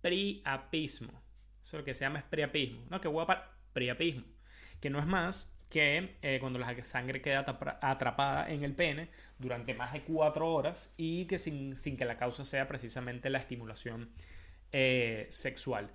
Priapismo. 0.00 1.20
Eso 1.64 1.78
lo 1.78 1.84
que 1.84 1.94
se 1.94 2.04
llama 2.04 2.20
es 2.20 2.24
priapismo. 2.26 2.86
No, 2.88 3.00
que 3.00 3.08
huevo 3.08 3.26
para 3.26 3.56
priapismo. 3.72 4.24
Que 4.80 4.90
no 4.90 4.98
es 5.00 5.06
más 5.06 5.52
que 5.68 6.16
eh, 6.22 6.38
cuando 6.40 6.58
la 6.58 6.84
sangre 6.84 7.20
queda 7.20 7.40
atrapada 7.80 8.50
en 8.50 8.64
el 8.64 8.74
pene 8.74 9.10
durante 9.38 9.74
más 9.74 9.92
de 9.92 10.02
cuatro 10.02 10.52
horas 10.52 10.94
y 10.96 11.26
que 11.26 11.38
sin, 11.38 11.74
que 11.96 12.04
la 12.04 12.16
causa 12.16 12.44
sea 12.44 12.66
precisamente 12.68 13.30
la 13.30 13.38
estimulación 13.38 14.10
eh, 14.72 15.26
sexual. 15.30 15.90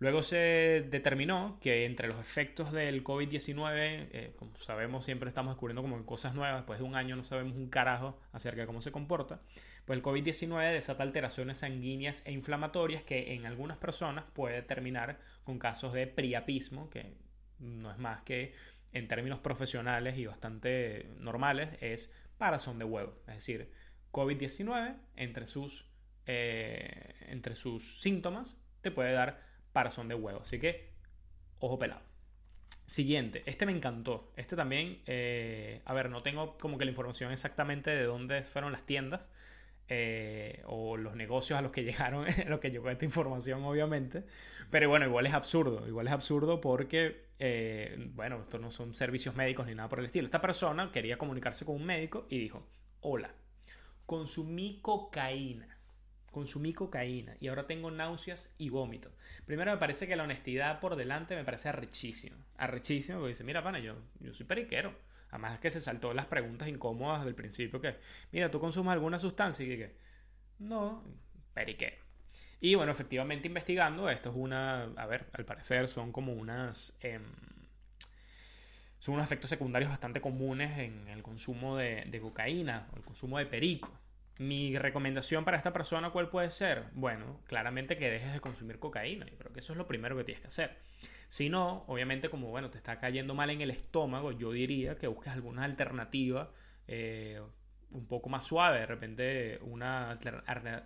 Luego 0.00 0.22
se 0.22 0.86
determinó 0.90 1.58
que 1.60 1.84
entre 1.84 2.06
los 2.06 2.20
efectos 2.20 2.70
del 2.72 3.02
COVID-19, 3.02 4.08
eh, 4.12 4.32
como 4.38 4.56
sabemos, 4.58 5.04
siempre 5.04 5.28
estamos 5.28 5.54
descubriendo 5.54 5.82
como 5.82 6.06
cosas 6.06 6.34
nuevas, 6.34 6.60
después 6.60 6.78
de 6.78 6.84
un 6.84 6.94
año 6.94 7.16
no 7.16 7.24
sabemos 7.24 7.56
un 7.56 7.68
carajo 7.68 8.16
acerca 8.32 8.60
de 8.60 8.66
cómo 8.68 8.80
se 8.80 8.92
comporta, 8.92 9.40
pues 9.84 9.96
el 9.96 10.04
COVID-19 10.04 10.72
desata 10.72 11.02
alteraciones 11.02 11.58
sanguíneas 11.58 12.22
e 12.26 12.32
inflamatorias 12.32 13.02
que 13.02 13.34
en 13.34 13.44
algunas 13.44 13.76
personas 13.76 14.24
puede 14.34 14.62
terminar 14.62 15.18
con 15.42 15.58
casos 15.58 15.92
de 15.92 16.06
priapismo, 16.06 16.88
que 16.90 17.16
no 17.58 17.90
es 17.90 17.98
más 17.98 18.22
que 18.22 18.52
en 18.92 19.08
términos 19.08 19.40
profesionales 19.40 20.16
y 20.18 20.26
bastante 20.26 21.10
normales, 21.18 21.70
es 21.80 22.12
parazón 22.38 22.78
de 22.78 22.84
huevo. 22.84 23.14
Es 23.28 23.34
decir, 23.34 23.70
COVID-19, 24.12 24.96
entre 25.16 25.46
sus, 25.46 25.86
eh, 26.26 27.14
entre 27.28 27.56
sus 27.56 28.00
síntomas, 28.00 28.56
te 28.80 28.90
puede 28.90 29.12
dar 29.12 29.40
parazón 29.72 30.08
de 30.08 30.14
huevo. 30.14 30.40
Así 30.42 30.58
que, 30.58 30.90
ojo 31.58 31.78
pelado. 31.78 32.02
Siguiente, 32.86 33.42
este 33.44 33.66
me 33.66 33.72
encantó. 33.72 34.32
Este 34.36 34.56
también, 34.56 35.02
eh, 35.06 35.82
a 35.84 35.92
ver, 35.92 36.08
no 36.08 36.22
tengo 36.22 36.56
como 36.56 36.78
que 36.78 36.86
la 36.86 36.90
información 36.90 37.32
exactamente 37.32 37.90
de 37.90 38.04
dónde 38.04 38.42
fueron 38.44 38.72
las 38.72 38.86
tiendas, 38.86 39.30
eh, 39.88 40.62
o 40.66 40.96
los 40.96 41.16
negocios 41.16 41.58
a 41.58 41.62
los 41.62 41.72
que 41.72 41.82
llegaron, 41.84 42.26
a 42.26 42.48
los 42.48 42.60
que 42.60 42.70
llegó 42.70 42.90
esta 42.90 43.04
información, 43.04 43.64
obviamente. 43.64 44.24
Pero 44.70 44.88
bueno, 44.88 45.06
igual 45.06 45.26
es 45.26 45.34
absurdo, 45.34 45.86
igual 45.88 46.08
es 46.08 46.12
absurdo 46.12 46.60
porque, 46.60 47.28
eh, 47.38 48.10
bueno, 48.14 48.42
estos 48.42 48.60
no 48.60 48.70
son 48.70 48.94
servicios 48.94 49.34
médicos 49.34 49.66
ni 49.66 49.74
nada 49.74 49.88
por 49.88 50.00
el 50.00 50.06
estilo. 50.06 50.26
Esta 50.26 50.40
persona 50.40 50.92
quería 50.92 51.16
comunicarse 51.16 51.64
con 51.64 51.76
un 51.76 51.84
médico 51.84 52.26
y 52.28 52.38
dijo, 52.38 52.66
hola, 53.00 53.30
consumí 54.04 54.80
cocaína. 54.82 55.74
Consumí 56.30 56.74
cocaína 56.74 57.34
y 57.40 57.48
ahora 57.48 57.66
tengo 57.66 57.90
náuseas 57.90 58.54
y 58.58 58.68
vómito. 58.68 59.10
Primero 59.46 59.72
me 59.72 59.78
parece 59.78 60.06
que 60.06 60.14
la 60.14 60.24
honestidad 60.24 60.78
por 60.78 60.94
delante 60.94 61.34
me 61.34 61.44
parece 61.44 61.70
arrechísimo. 61.70 62.36
Arrechísimo 62.58 63.18
porque 63.18 63.30
dice, 63.30 63.44
mira, 63.44 63.62
pana, 63.62 63.78
yo, 63.78 63.96
yo 64.20 64.34
soy 64.34 64.44
periquero 64.44 64.92
Además 65.30 65.58
que 65.60 65.70
se 65.70 65.80
saltó 65.80 66.14
las 66.14 66.26
preguntas 66.26 66.68
incómodas 66.68 67.24
del 67.24 67.34
principio 67.34 67.80
que, 67.80 67.96
mira, 68.32 68.50
¿tú 68.50 68.60
consumes 68.60 68.92
alguna 68.92 69.18
sustancia? 69.18 69.64
Y 69.64 69.76
que, 69.76 69.96
no, 70.58 71.04
periquero. 71.52 71.96
Y 72.60 72.74
bueno, 72.74 72.90
efectivamente 72.92 73.46
investigando, 73.46 74.10
esto 74.10 74.30
es 74.30 74.36
una, 74.36 74.84
a 74.96 75.06
ver, 75.06 75.28
al 75.32 75.44
parecer 75.44 75.88
son 75.88 76.12
como 76.12 76.32
unas... 76.32 76.96
Em, 77.00 77.22
son 78.98 79.14
unos 79.14 79.26
efectos 79.26 79.48
secundarios 79.48 79.90
bastante 79.90 80.20
comunes 80.20 80.76
en 80.78 81.06
el 81.06 81.22
consumo 81.22 81.76
de, 81.76 82.04
de 82.06 82.20
cocaína 82.20 82.88
o 82.92 82.96
el 82.96 83.04
consumo 83.04 83.38
de 83.38 83.46
perico. 83.46 83.96
Mi 84.38 84.78
recomendación 84.78 85.44
para 85.44 85.56
esta 85.56 85.72
persona, 85.72 86.10
¿cuál 86.10 86.28
puede 86.30 86.50
ser? 86.50 86.84
Bueno, 86.92 87.40
claramente 87.46 87.96
que 87.96 88.08
dejes 88.08 88.32
de 88.32 88.40
consumir 88.40 88.78
cocaína. 88.78 89.26
Yo 89.26 89.36
creo 89.36 89.52
que 89.52 89.58
eso 89.58 89.72
es 89.72 89.76
lo 89.76 89.88
primero 89.88 90.16
que 90.16 90.22
tienes 90.22 90.40
que 90.40 90.46
hacer. 90.46 90.76
Si 91.26 91.48
no, 91.48 91.84
obviamente 91.88 92.30
como 92.30 92.48
bueno, 92.48 92.70
te 92.70 92.78
está 92.78 93.00
cayendo 93.00 93.34
mal 93.34 93.50
en 93.50 93.60
el 93.60 93.70
estómago, 93.70 94.30
yo 94.32 94.52
diría 94.52 94.96
que 94.96 95.08
busques 95.08 95.32
alguna 95.32 95.64
alternativa 95.64 96.52
eh, 96.86 97.42
un 97.90 98.06
poco 98.06 98.28
más 98.28 98.46
suave, 98.46 98.80
de 98.80 98.86
repente 98.86 99.58
una 99.62 100.12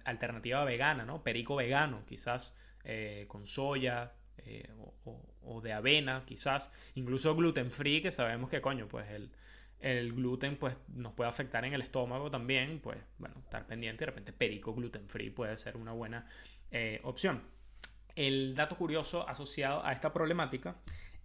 alternativa 0.04 0.64
vegana, 0.64 1.04
¿no? 1.04 1.22
Perico 1.22 1.56
vegano, 1.56 2.04
quizás 2.06 2.54
eh, 2.84 3.26
con 3.28 3.46
soya 3.46 4.12
eh, 4.38 4.68
o, 5.04 5.60
de 5.60 5.72
avena, 5.72 6.24
quizás, 6.24 6.70
incluso 6.94 7.36
gluten 7.36 7.70
free, 7.70 8.00
que 8.00 8.10
sabemos 8.10 8.48
que 8.50 8.60
coño, 8.60 8.88
pues 8.88 9.08
el, 9.10 9.30
el 9.82 10.12
gluten 10.12 10.56
pues 10.56 10.76
nos 10.94 11.12
puede 11.12 11.28
afectar 11.28 11.64
en 11.64 11.74
el 11.74 11.82
estómago 11.82 12.30
también, 12.30 12.80
pues 12.80 12.98
bueno, 13.18 13.36
estar 13.40 13.66
pendiente, 13.66 14.00
de 14.00 14.06
repente 14.06 14.32
perico 14.32 14.74
gluten 14.74 15.08
free 15.08 15.30
puede 15.30 15.56
ser 15.58 15.76
una 15.76 15.92
buena 15.92 16.26
opción. 17.02 17.42
El 18.16 18.54
dato 18.54 18.76
curioso 18.76 19.28
asociado 19.28 19.84
a 19.84 19.92
esta 19.92 20.12
problemática 20.12 20.76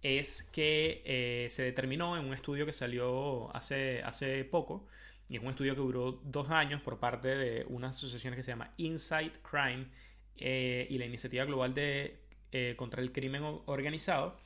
es 0.02 0.44
que 0.52 1.02
eh, 1.04 1.48
se 1.50 1.62
determinó 1.62 2.16
en 2.16 2.24
un 2.24 2.32
estudio 2.32 2.64
que 2.64 2.72
salió 2.72 3.54
hace, 3.54 4.02
hace 4.02 4.44
poco, 4.44 4.86
y 5.28 5.36
es 5.36 5.42
un 5.42 5.50
estudio 5.50 5.74
que 5.74 5.80
duró 5.80 6.12
dos 6.24 6.50
años 6.50 6.80
por 6.80 6.98
parte 6.98 7.28
de 7.28 7.64
una 7.68 7.88
asociación 7.88 8.34
que 8.34 8.42
se 8.42 8.52
llama 8.52 8.72
Insight 8.76 9.38
Crime 9.42 9.88
eh, 10.36 10.86
y 10.88 10.98
la 10.98 11.04
Iniciativa 11.04 11.44
Global 11.44 11.74
de, 11.74 12.20
eh, 12.52 12.74
contra 12.76 13.02
el 13.02 13.12
Crimen 13.12 13.42
Organizado. 13.66 14.38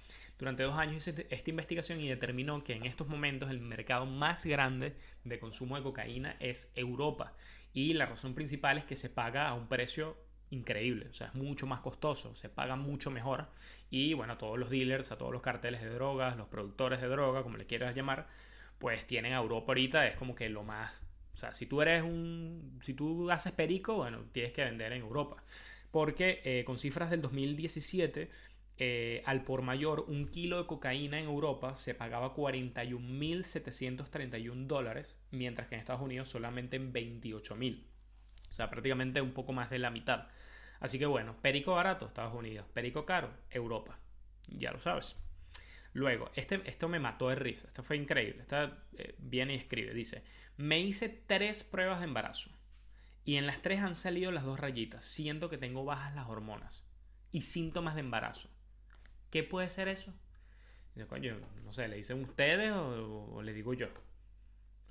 Durante 0.42 0.64
dos 0.64 0.76
años 0.76 1.06
hizo 1.06 1.22
esta 1.30 1.50
investigación 1.50 2.00
y 2.00 2.08
determinó 2.08 2.64
que 2.64 2.72
en 2.72 2.84
estos 2.84 3.06
momentos 3.06 3.49
el 3.49 3.61
mercado 3.61 4.06
más 4.06 4.44
grande 4.44 4.96
de 5.22 5.38
consumo 5.38 5.76
de 5.76 5.84
cocaína 5.84 6.34
es 6.40 6.72
Europa. 6.75 7.32
Y 7.72 7.92
la 7.92 8.06
razón 8.06 8.34
principal 8.34 8.76
es 8.76 8.84
que 8.84 8.96
se 8.96 9.08
paga 9.08 9.46
a 9.46 9.54
un 9.54 9.68
precio 9.68 10.16
increíble, 10.50 11.06
o 11.08 11.14
sea, 11.14 11.28
es 11.28 11.34
mucho 11.37 11.68
más 11.68 11.78
costoso, 11.78 12.34
se 12.34 12.49
paga 12.49 12.75
mucho 12.75 13.12
mejor 13.12 13.46
y 13.88 14.14
bueno, 14.14 14.37
todos 14.37 14.58
los 14.58 14.68
dealers, 14.68 15.12
a 15.12 15.16
todos 15.16 15.30
los 15.30 15.42
carteles 15.42 15.80
de 15.80 15.90
drogas, 15.90 16.37
los 16.37 16.49
productores 16.49 17.00
de 17.00 17.06
droga, 17.06 17.44
como 17.44 17.56
le 17.56 17.66
quieras 17.66 17.94
llamar, 17.94 18.26
pues 18.80 19.06
tienen 19.06 19.34
a 19.34 19.37
Europa 19.37 19.66
ahorita, 19.68 20.08
es 20.08 20.16
como 20.16 20.34
que 20.34 20.49
lo 20.49 20.64
más, 20.64 21.00
o 21.34 21.37
sea, 21.37 21.54
si 21.54 21.66
tú 21.66 21.82
eres 21.82 22.02
un, 22.02 22.80
si 22.82 22.94
tú 22.94 23.30
haces 23.30 23.52
perico, 23.52 23.94
bueno, 23.94 24.25
tienes 24.32 24.52
que 24.52 24.64
vender 24.64 24.92
en 24.92 25.02
Europa, 25.02 25.37
porque 25.92 26.40
eh, 26.44 26.64
con 26.64 26.78
cifras 26.78 27.11
del 27.11 27.22
2017, 27.22 28.28
eh, 28.79 29.23
al 29.26 29.45
por 29.45 29.62
mayor, 29.62 30.07
un 30.09 30.29
kilo 30.29 30.59
de 30.59 30.67
cocaína 30.67 31.19
en 31.19 31.26
Europa 31.26 31.75
se 31.75 31.95
pagaba 31.95 32.35
41.731 32.35 34.67
dólares, 34.67 35.17
mientras 35.31 35.69
que 35.69 35.75
en 35.75 35.81
Estados 35.81 36.02
Unidos 36.02 36.29
solamente 36.29 36.76
en 36.76 36.93
28.000. 36.93 37.85
O 38.50 38.55
sea, 38.55 38.71
prácticamente 38.71 39.21
un 39.21 39.33
poco 39.33 39.52
más 39.52 39.71
de 39.71 39.79
la 39.79 39.91
mitad. 39.91 40.26
Así 40.81 40.99
que 40.99 41.07
bueno, 41.07 41.37
perico 41.41 41.73
barato, 41.73 42.07
Estados 42.07 42.35
Unidos. 42.35 42.67
Perico 42.73 43.07
caro, 43.07 43.31
Europa. 43.50 43.99
Ya 44.49 44.73
lo 44.73 44.81
sabes. 44.81 45.23
Luego, 45.95 46.31
este, 46.35 46.61
esto 46.69 46.88
me 46.88 46.99
mató 46.99 47.29
de 47.29 47.37
risa. 47.37 47.69
Esto 47.69 47.83
fue 47.83 47.97
increíble. 47.97 48.43
Esta 48.43 48.79
eh, 48.99 49.14
viene 49.19 49.55
y 49.55 49.59
escribe. 49.59 49.95
Dice, 49.95 50.25
me 50.57 50.81
hice 50.81 51.09
tres 51.09 51.64
pruebas 51.64 52.00
de 52.00 52.07
embarazo. 52.07 52.50
Y 53.25 53.37
en 53.37 53.47
las 53.47 53.62
tres 53.62 53.81
han 53.81 53.95
salido 53.95 54.33
las 54.33 54.45
dos 54.45 54.59
rayitas. 54.59 55.05
Siento 55.05 55.49
que 55.49 55.59
tengo 55.59 55.85
bajas 55.85 56.14
las 56.14 56.29
hormonas. 56.29 56.85
Y 57.31 57.43
síntomas 57.43 57.95
de 57.95 58.00
embarazo. 58.00 58.51
¿Qué 59.33 59.43
puede 59.43 59.71
ser 59.71 59.89
eso? 59.89 60.12
Dice, 60.95 61.09
coño, 61.09 61.39
no 61.65 61.73
sé, 61.73 61.89
¿le 61.89 61.97
dicen 61.97 62.21
ustedes 62.23 62.71
o, 62.71 63.41
le 63.43 63.55
digo 63.55 63.73
yo? 63.73 63.89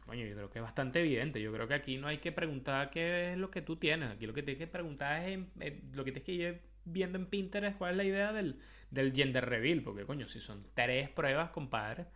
Coño, 0.08 0.26
yo 0.26 0.34
creo 0.34 0.50
que 0.50 0.58
es 0.58 0.64
bastante 0.64 1.00
evidente. 1.00 1.40
Yo 1.40 1.54
creo 1.54 1.68
que 1.68 1.76
aquí 1.76 2.00
no 2.00 2.08
hay 2.08 2.18
que 2.18 2.32
preguntar 2.32 2.90
qué 2.90 3.34
es 3.34 3.38
lo 3.38 3.52
que 3.52 3.62
tú 3.62 3.76
tienes. 3.76 4.10
Aquí 4.10 4.26
lo 4.26 4.34
que 4.34 4.42
tienes 4.42 4.58
que 4.58 4.66
preguntar 4.66 5.24
es 5.24 5.40
lo 5.94 6.04
que 6.04 6.12
tienes 6.12 6.24
que 6.24 6.32
ir 6.32 6.62
viendo 6.86 7.20
en 7.20 7.28
Pinterest 7.28 7.78
cuál 7.78 7.92
es 7.92 7.98
la 7.98 8.04
idea 8.04 8.34
del, 8.34 8.60
del 8.90 9.14
gender 9.14 9.48
reveal, 9.48 9.84
porque 9.84 10.06
coño, 10.08 10.26
si 10.26 10.40
son 10.40 10.66
tres 10.74 11.12
pruebas, 11.12 11.52
compadre, 11.52 12.08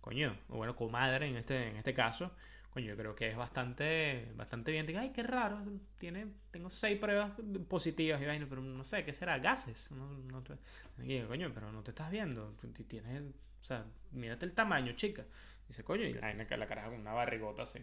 coño, 0.00 0.36
o 0.48 0.56
bueno, 0.56 0.74
comadre 0.74 1.28
en 1.28 1.36
este, 1.36 1.68
en 1.68 1.76
este 1.76 1.94
caso, 1.94 2.34
coño, 2.70 2.86
yo 2.86 2.96
creo 2.96 3.14
que 3.14 3.30
es 3.30 3.36
bastante, 3.36 4.30
bastante 4.36 4.70
bien. 4.72 4.86
Diga, 4.86 5.00
ay, 5.00 5.10
qué 5.10 5.22
raro, 5.22 5.62
tiene, 5.98 6.26
tengo 6.50 6.70
seis 6.70 6.98
pruebas 6.98 7.32
positivas, 7.68 8.20
y 8.20 8.24
vaina, 8.26 8.46
pero 8.48 8.62
no 8.62 8.84
sé, 8.84 9.04
¿qué 9.04 9.12
será? 9.12 9.38
Gases. 9.38 9.90
No, 9.92 10.08
no 10.18 10.42
coño, 10.42 11.50
pero 11.54 11.72
no 11.72 11.82
te 11.82 11.90
estás 11.90 12.10
viendo, 12.10 12.54
tienes, 12.86 13.22
o 13.60 13.64
sea, 13.64 13.84
mírate 14.12 14.44
el 14.46 14.52
tamaño, 14.52 14.92
chica. 14.92 15.24
Dice, 15.68 15.84
coño, 15.84 16.04
y 16.04 16.14
la, 16.14 16.32
la 16.32 16.66
cara 16.66 16.84
con 16.84 16.94
una 17.00 17.12
barrigota 17.12 17.64
así. 17.64 17.80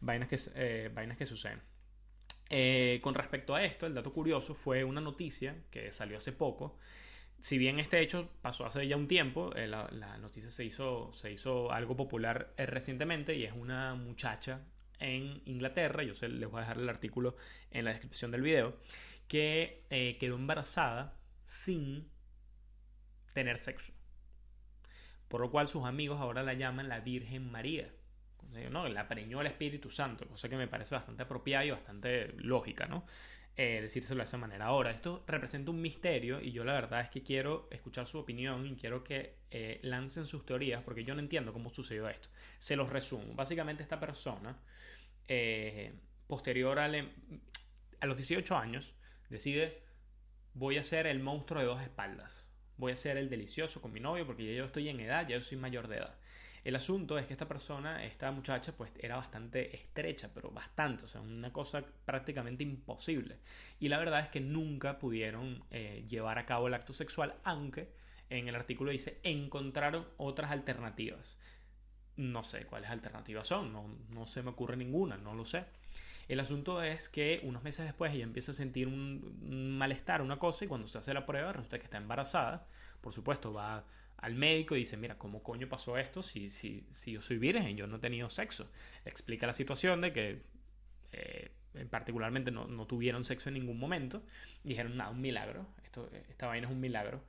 Vainas 0.00 0.28
que, 0.28 0.38
eh, 0.54 0.90
vainas 0.92 1.18
que 1.18 1.26
suceden. 1.26 1.60
Eh, 2.48 3.00
con 3.02 3.14
respecto 3.14 3.54
a 3.54 3.64
esto, 3.64 3.86
el 3.86 3.94
dato 3.94 4.12
curioso 4.12 4.54
fue 4.54 4.84
una 4.84 5.00
noticia 5.00 5.56
que 5.70 5.92
salió 5.92 6.18
hace 6.18 6.32
poco. 6.32 6.78
Si 7.42 7.58
bien 7.58 7.80
este 7.80 8.00
hecho 8.00 8.30
pasó 8.40 8.66
hace 8.66 8.86
ya 8.86 8.96
un 8.96 9.08
tiempo, 9.08 9.52
eh, 9.56 9.66
la, 9.66 9.88
noticia 10.18 10.48
se 10.48 10.64
hizo, 10.64 11.12
se 11.12 11.32
hizo 11.32 11.72
algo 11.72 11.96
popular 11.96 12.54
eh, 12.56 12.66
recientemente 12.66 13.34
y 13.34 13.42
es 13.42 13.52
una 13.52 13.96
muchacha 13.96 14.60
en 15.00 15.42
Inglaterra, 15.46 16.04
yo 16.04 16.14
les 16.28 16.48
voy 16.48 16.58
a 16.58 16.60
dejar 16.60 16.78
el 16.78 16.88
artículo 16.88 17.36
en 17.72 17.84
la 17.84 17.90
descripción 17.90 18.30
del 18.30 18.42
video, 18.42 18.76
que 19.26 19.84
quedó 20.20 20.36
embarazada 20.36 21.18
sin 21.44 22.08
tener 23.34 23.58
sexo. 23.58 23.92
Por 25.26 25.40
lo 25.40 25.50
cual 25.50 25.66
sus 25.66 25.84
amigos 25.84 26.20
ahora 26.20 26.44
la 26.44 26.54
llaman 26.54 26.88
la 26.88 27.00
Virgen 27.00 27.50
María. 27.50 27.90
¿no? 28.70 28.86
La 28.88 29.08
preñó 29.08 29.40
el 29.40 29.48
Espíritu 29.48 29.90
Santo, 29.90 30.28
cosa 30.28 30.48
que 30.48 30.56
me 30.56 30.68
parece 30.68 30.94
bastante 30.94 31.24
apropiada 31.24 31.64
y 31.64 31.70
bastante 31.70 32.34
lógica, 32.36 32.86
¿no? 32.86 33.04
Eh, 33.54 33.80
decírselo 33.82 34.18
de 34.18 34.24
esa 34.24 34.38
manera. 34.38 34.64
Ahora, 34.64 34.92
esto 34.92 35.24
representa 35.26 35.70
un 35.70 35.82
misterio 35.82 36.40
y 36.40 36.52
yo 36.52 36.64
la 36.64 36.72
verdad 36.72 37.02
es 37.02 37.10
que 37.10 37.22
quiero 37.22 37.68
escuchar 37.70 38.06
su 38.06 38.18
opinión 38.18 38.66
y 38.66 38.76
quiero 38.76 39.04
que 39.04 39.40
eh, 39.50 39.78
lancen 39.82 40.24
sus 40.24 40.46
teorías 40.46 40.82
porque 40.82 41.04
yo 41.04 41.14
no 41.14 41.20
entiendo 41.20 41.52
cómo 41.52 41.68
sucedió 41.68 42.08
esto. 42.08 42.28
Se 42.58 42.76
los 42.76 42.88
resumo. 42.88 43.34
Básicamente 43.34 43.82
esta 43.82 44.00
persona, 44.00 44.56
eh, 45.28 45.92
posterior 46.26 46.78
em, 46.78 47.10
a 48.00 48.06
los 48.06 48.16
18 48.16 48.56
años, 48.56 48.94
decide 49.28 49.82
voy 50.54 50.78
a 50.78 50.84
ser 50.84 51.06
el 51.06 51.20
monstruo 51.20 51.60
de 51.60 51.66
dos 51.66 51.82
espaldas. 51.82 52.46
Voy 52.78 52.92
a 52.92 52.96
ser 52.96 53.18
el 53.18 53.28
delicioso 53.28 53.82
con 53.82 53.92
mi 53.92 54.00
novio 54.00 54.26
porque 54.26 54.46
ya 54.46 54.52
yo 54.52 54.64
estoy 54.64 54.88
en 54.88 54.98
edad, 55.00 55.28
ya 55.28 55.36
yo 55.36 55.42
soy 55.42 55.58
mayor 55.58 55.88
de 55.88 55.98
edad. 55.98 56.18
El 56.64 56.76
asunto 56.76 57.18
es 57.18 57.26
que 57.26 57.32
esta 57.32 57.48
persona, 57.48 58.04
esta 58.04 58.30
muchacha, 58.30 58.72
pues 58.76 58.92
era 58.98 59.16
bastante 59.16 59.74
estrecha, 59.74 60.30
pero 60.32 60.50
bastante, 60.50 61.04
o 61.04 61.08
sea, 61.08 61.20
una 61.20 61.52
cosa 61.52 61.84
prácticamente 62.04 62.62
imposible. 62.62 63.38
Y 63.80 63.88
la 63.88 63.98
verdad 63.98 64.20
es 64.20 64.28
que 64.28 64.40
nunca 64.40 64.98
pudieron 64.98 65.64
eh, 65.70 66.04
llevar 66.08 66.38
a 66.38 66.46
cabo 66.46 66.68
el 66.68 66.74
acto 66.74 66.92
sexual, 66.92 67.34
aunque 67.42 67.88
en 68.30 68.48
el 68.48 68.54
artículo 68.54 68.92
dice 68.92 69.18
encontraron 69.24 70.06
otras 70.16 70.50
alternativas. 70.50 71.36
No 72.16 72.44
sé 72.44 72.64
cuáles 72.66 72.90
alternativas 72.90 73.48
son, 73.48 73.72
no, 73.72 73.86
no 74.10 74.26
se 74.26 74.42
me 74.42 74.50
ocurre 74.50 74.76
ninguna, 74.76 75.16
no 75.16 75.34
lo 75.34 75.44
sé. 75.44 75.64
El 76.28 76.40
asunto 76.40 76.82
es 76.82 77.08
que 77.08 77.40
unos 77.42 77.62
meses 77.62 77.84
después 77.84 78.12
ella 78.12 78.24
empieza 78.24 78.52
a 78.52 78.54
sentir 78.54 78.86
un, 78.86 79.76
malestar, 79.76 80.22
una 80.22 80.38
cosa, 80.38 80.64
y 80.64 80.68
cuando 80.68 80.86
se 80.86 80.98
hace 80.98 81.12
la 81.12 81.26
prueba 81.26 81.52
resulta 81.52 81.78
que 81.78 81.84
está 81.84 81.98
embarazada. 81.98 82.66
Por 83.00 83.12
supuesto, 83.12 83.52
va 83.52 83.84
al 84.22 84.36
médico 84.36 84.76
y 84.76 84.80
dice, 84.80 84.96
mira, 84.96 85.18
¿cómo 85.18 85.42
coño 85.42 85.68
pasó 85.68 85.98
esto 85.98 86.22
si, 86.22 86.48
si, 86.48 86.86
si 86.92 87.12
yo 87.12 87.20
soy 87.20 87.38
virgen, 87.38 87.76
yo 87.76 87.86
no 87.86 87.96
he 87.96 88.00
tenido 88.00 88.30
sexo? 88.30 88.70
explica 89.04 89.48
la 89.48 89.52
situación 89.52 90.00
de 90.00 90.12
que 90.12 90.42
eh, 91.10 91.50
particularmente 91.90 92.52
no, 92.52 92.66
no, 92.66 92.86
tuvieron 92.86 93.24
sexo 93.24 93.48
en 93.48 93.54
ningún 93.54 93.78
momento. 93.78 94.22
Dijeron, 94.62 94.96
nada, 94.96 95.10
un 95.10 95.20
milagro, 95.20 95.66
esto, 95.84 96.08
esta 96.30 96.46
vaina 96.46 96.68
es 96.68 96.72
un 96.72 96.80
milagro. 96.80 97.24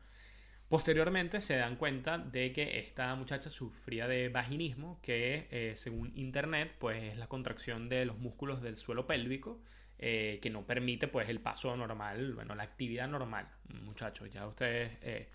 Posteriormente 0.69 1.41
se 1.41 1.55
dan 1.55 1.77
cuenta 1.77 2.19
de 2.19 2.51
que 2.53 2.79
esta 2.79 3.13
muchacha 3.15 3.49
sufría 3.49 4.07
de 4.07 4.29
vaginismo, 4.29 4.99
que 5.01 5.47
eh, 5.49 5.73
según 5.75 6.11
internet 6.15 6.75
pues 6.77 7.03
es 7.03 7.17
la 7.17 7.27
contracción 7.27 7.89
de 7.89 8.05
los 8.05 8.19
músculos 8.19 8.61
del 8.61 8.77
suelo 8.77 9.07
pélvico, 9.07 9.59
eh, 9.97 10.39
que 10.43 10.51
no 10.51 10.65
permite 10.65 11.07
pues 11.07 11.27
el 11.27 11.39
paso 11.39 11.75
normal, 11.75 12.33
bueno, 12.33 12.53
la 12.53 12.63
actividad 12.63 13.07
normal, 13.07 13.47
muchachos, 13.83 14.31
ya 14.31 14.47
ustedes 14.47 15.27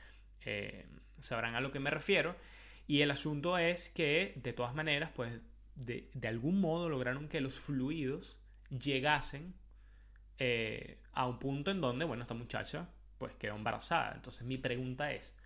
sabrán 1.20 1.54
a 1.54 1.60
lo 1.60 1.72
que 1.72 1.80
me 1.80 1.90
refiero. 1.90 2.36
Y 2.86 3.02
el 3.02 3.10
asunto 3.10 3.58
es 3.58 3.90
que, 3.90 4.32
de 4.36 4.52
todas 4.52 4.74
maneras, 4.74 5.10
pues 5.14 5.40
de, 5.84 6.10
algún 6.26 6.60
modo 6.60 6.88
lograron 6.88 7.28
que 7.28 7.40
los 7.40 7.58
fluidos 7.58 8.38
llegasen 8.70 9.54
eh, 10.38 11.00
a 11.12 11.26
un 11.26 11.38
punto 11.38 11.70
en 11.70 11.80
donde, 11.80 12.04
bueno, 12.04 12.22
esta 12.22 12.34
muchacha 12.34 12.88
pues 13.18 13.34
quedó 13.34 13.56
embarazada. 13.56 14.14
Entonces 14.14 14.46
mi 14.46 14.58
pregunta 14.58 15.12
es, 15.12 15.36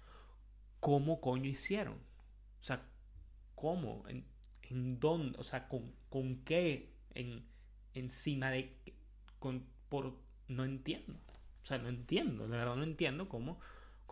¿cómo 0.81 1.21
coño 1.21 1.49
hicieron? 1.49 1.95
O 1.95 2.63
sea, 2.63 2.83
¿cómo? 3.55 4.05
¿En, 4.09 5.01
dónde? 5.01 5.39
O 5.39 5.43
sea, 5.43 5.69
¿con, 5.69 5.93
con 6.09 6.45
qué? 6.45 6.95
En, 7.15 7.45
encima 7.95 8.51
de... 8.51 8.77
Con, 9.39 9.67
por, 9.89 10.17
no 10.49 10.65
entiendo. 10.65 11.15
O 11.63 11.67
sea, 11.67 11.79
no 11.79 11.89
entiendo. 11.89 12.47
De 12.49 12.57
verdad 12.57 12.77
no 12.77 12.85
entiendo 12.85 13.29
cómo 13.29 13.59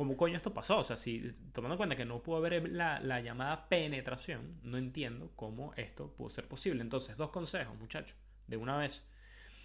¿Cómo 0.00 0.16
coño 0.16 0.34
esto 0.34 0.54
pasó? 0.54 0.78
O 0.78 0.82
sea, 0.82 0.96
si 0.96 1.28
tomando 1.52 1.74
en 1.74 1.76
cuenta 1.76 1.94
que 1.94 2.06
no 2.06 2.22
pudo 2.22 2.38
haber 2.38 2.70
la, 2.70 3.00
la, 3.00 3.20
llamada 3.20 3.68
penetración, 3.68 4.58
no 4.62 4.78
entiendo 4.78 5.30
cómo 5.36 5.74
esto 5.76 6.14
pudo 6.14 6.30
ser 6.30 6.48
posible. 6.48 6.80
Entonces, 6.80 7.18
dos 7.18 7.28
consejos, 7.28 7.76
muchachos, 7.78 8.16
de 8.46 8.56
una 8.56 8.78
vez. 8.78 9.06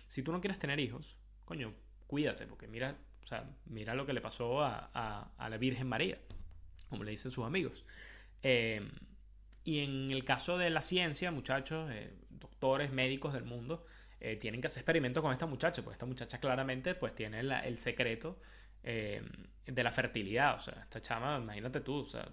Si 0.07 0.23
tú 0.23 0.33
no 0.33 0.41
quieres 0.41 0.59
tener 0.59 0.77
hijos, 0.81 1.17
coño, 1.45 1.73
cuídate, 2.05 2.47
porque 2.47 2.67
mira, 2.67 2.97
o 3.23 3.27
sea, 3.27 3.49
mira 3.63 3.95
lo 3.95 4.05
que 4.05 4.11
le 4.11 4.19
pasó 4.19 4.61
a, 4.61 4.89
a, 5.37 5.49
la 5.49 5.57
Virgen 5.57 5.87
María, 5.87 6.19
como 6.89 7.05
le 7.05 7.11
dicen 7.11 7.31
sus 7.31 7.45
amigos. 7.45 7.85
Eh, 8.43 8.85
y 9.63 9.79
en 9.85 10.11
el 10.11 10.25
caso 10.25 10.57
de 10.57 10.69
la 10.69 10.81
ciencia, 10.81 11.31
muchachos, 11.31 11.89
eh, 11.93 12.13
doctores, 12.29 12.91
médicos 12.91 13.31
del 13.31 13.45
mundo, 13.45 13.85
eh, 14.19 14.35
tienen 14.35 14.59
que 14.59 14.67
hacer 14.67 14.81
experimentos 14.81 15.23
con 15.23 15.31
esta 15.31 15.45
muchacha, 15.45 15.81
porque 15.81 15.93
esta 15.95 16.05
muchacha 16.05 16.41
claramente 16.41 16.93
pues 16.93 17.15
tiene 17.15 17.39
el 17.39 17.77
secreto 17.77 18.37
eh, 18.87 19.19
de 19.65 19.83
la 19.83 19.91
fertilidad. 19.91 20.55
O 20.55 20.59
sea, 20.59 20.75
esta 20.83 21.01
chama, 21.01 21.39
imagínate 21.41 21.81
tú, 21.81 22.01
o 22.01 22.05
sea, 22.05 22.29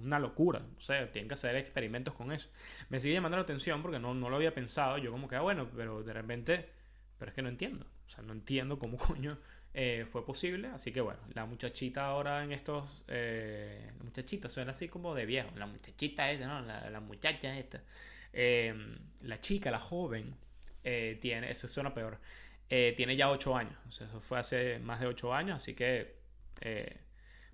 una 0.00 0.20
locura. 0.20 0.62
O 0.76 0.80
sea, 0.80 1.10
tienen 1.10 1.28
que 1.28 1.34
hacer 1.34 1.56
experimentos 1.56 2.14
con 2.14 2.30
eso. 2.30 2.48
Me 2.90 3.00
sigue 3.00 3.14
llamando 3.14 3.36
la 3.36 3.42
atención 3.42 3.82
porque 3.82 3.98
no, 3.98 4.14
no 4.14 4.30
lo 4.30 4.36
había 4.36 4.54
pensado. 4.54 4.98
Yo 4.98 5.10
como 5.10 5.28
que, 5.28 5.34
ah, 5.34 5.40
bueno, 5.40 5.68
pero 5.74 6.04
de 6.04 6.12
repente, 6.12 6.68
pero 7.18 7.30
es 7.30 7.34
que 7.34 7.42
no 7.42 7.48
entiendo. 7.48 7.86
O 8.06 8.10
sea, 8.10 8.22
no 8.22 8.32
entiendo 8.32 8.78
cómo 8.78 8.96
coño 8.98 9.36
eh, 9.74 10.06
fue 10.08 10.24
posible. 10.24 10.68
Así 10.68 10.92
que 10.92 11.00
bueno, 11.00 11.20
la 11.34 11.44
muchachita 11.44 12.06
ahora 12.06 12.44
en 12.44 12.52
estos... 12.52 12.88
Eh, 13.08 13.90
la 13.98 14.04
muchachita 14.04 14.48
suena 14.48 14.70
así 14.70 14.88
como 14.88 15.12
de 15.12 15.26
viejo. 15.26 15.50
La 15.56 15.66
muchachita 15.66 16.30
esta, 16.30 16.46
¿no? 16.46 16.60
La, 16.60 16.88
la 16.88 17.00
muchacha 17.00 17.58
esta. 17.58 17.82
la 18.32 19.40
chica, 19.40 19.72
la 19.72 19.80
joven, 19.80 20.36
tiene... 20.82 21.50
Eso 21.50 21.66
suena 21.66 21.92
peor. 21.92 22.20
Eh, 22.70 22.94
tiene 22.96 23.16
ya 23.16 23.30
8 23.30 23.56
años. 23.56 23.76
O 23.88 23.92
sea, 23.92 24.06
eso 24.06 24.20
fue 24.20 24.38
hace 24.38 24.78
más 24.78 25.00
de 25.00 25.06
8 25.06 25.34
años, 25.34 25.56
así 25.56 25.74
que, 25.74 26.16
eh, 26.60 26.96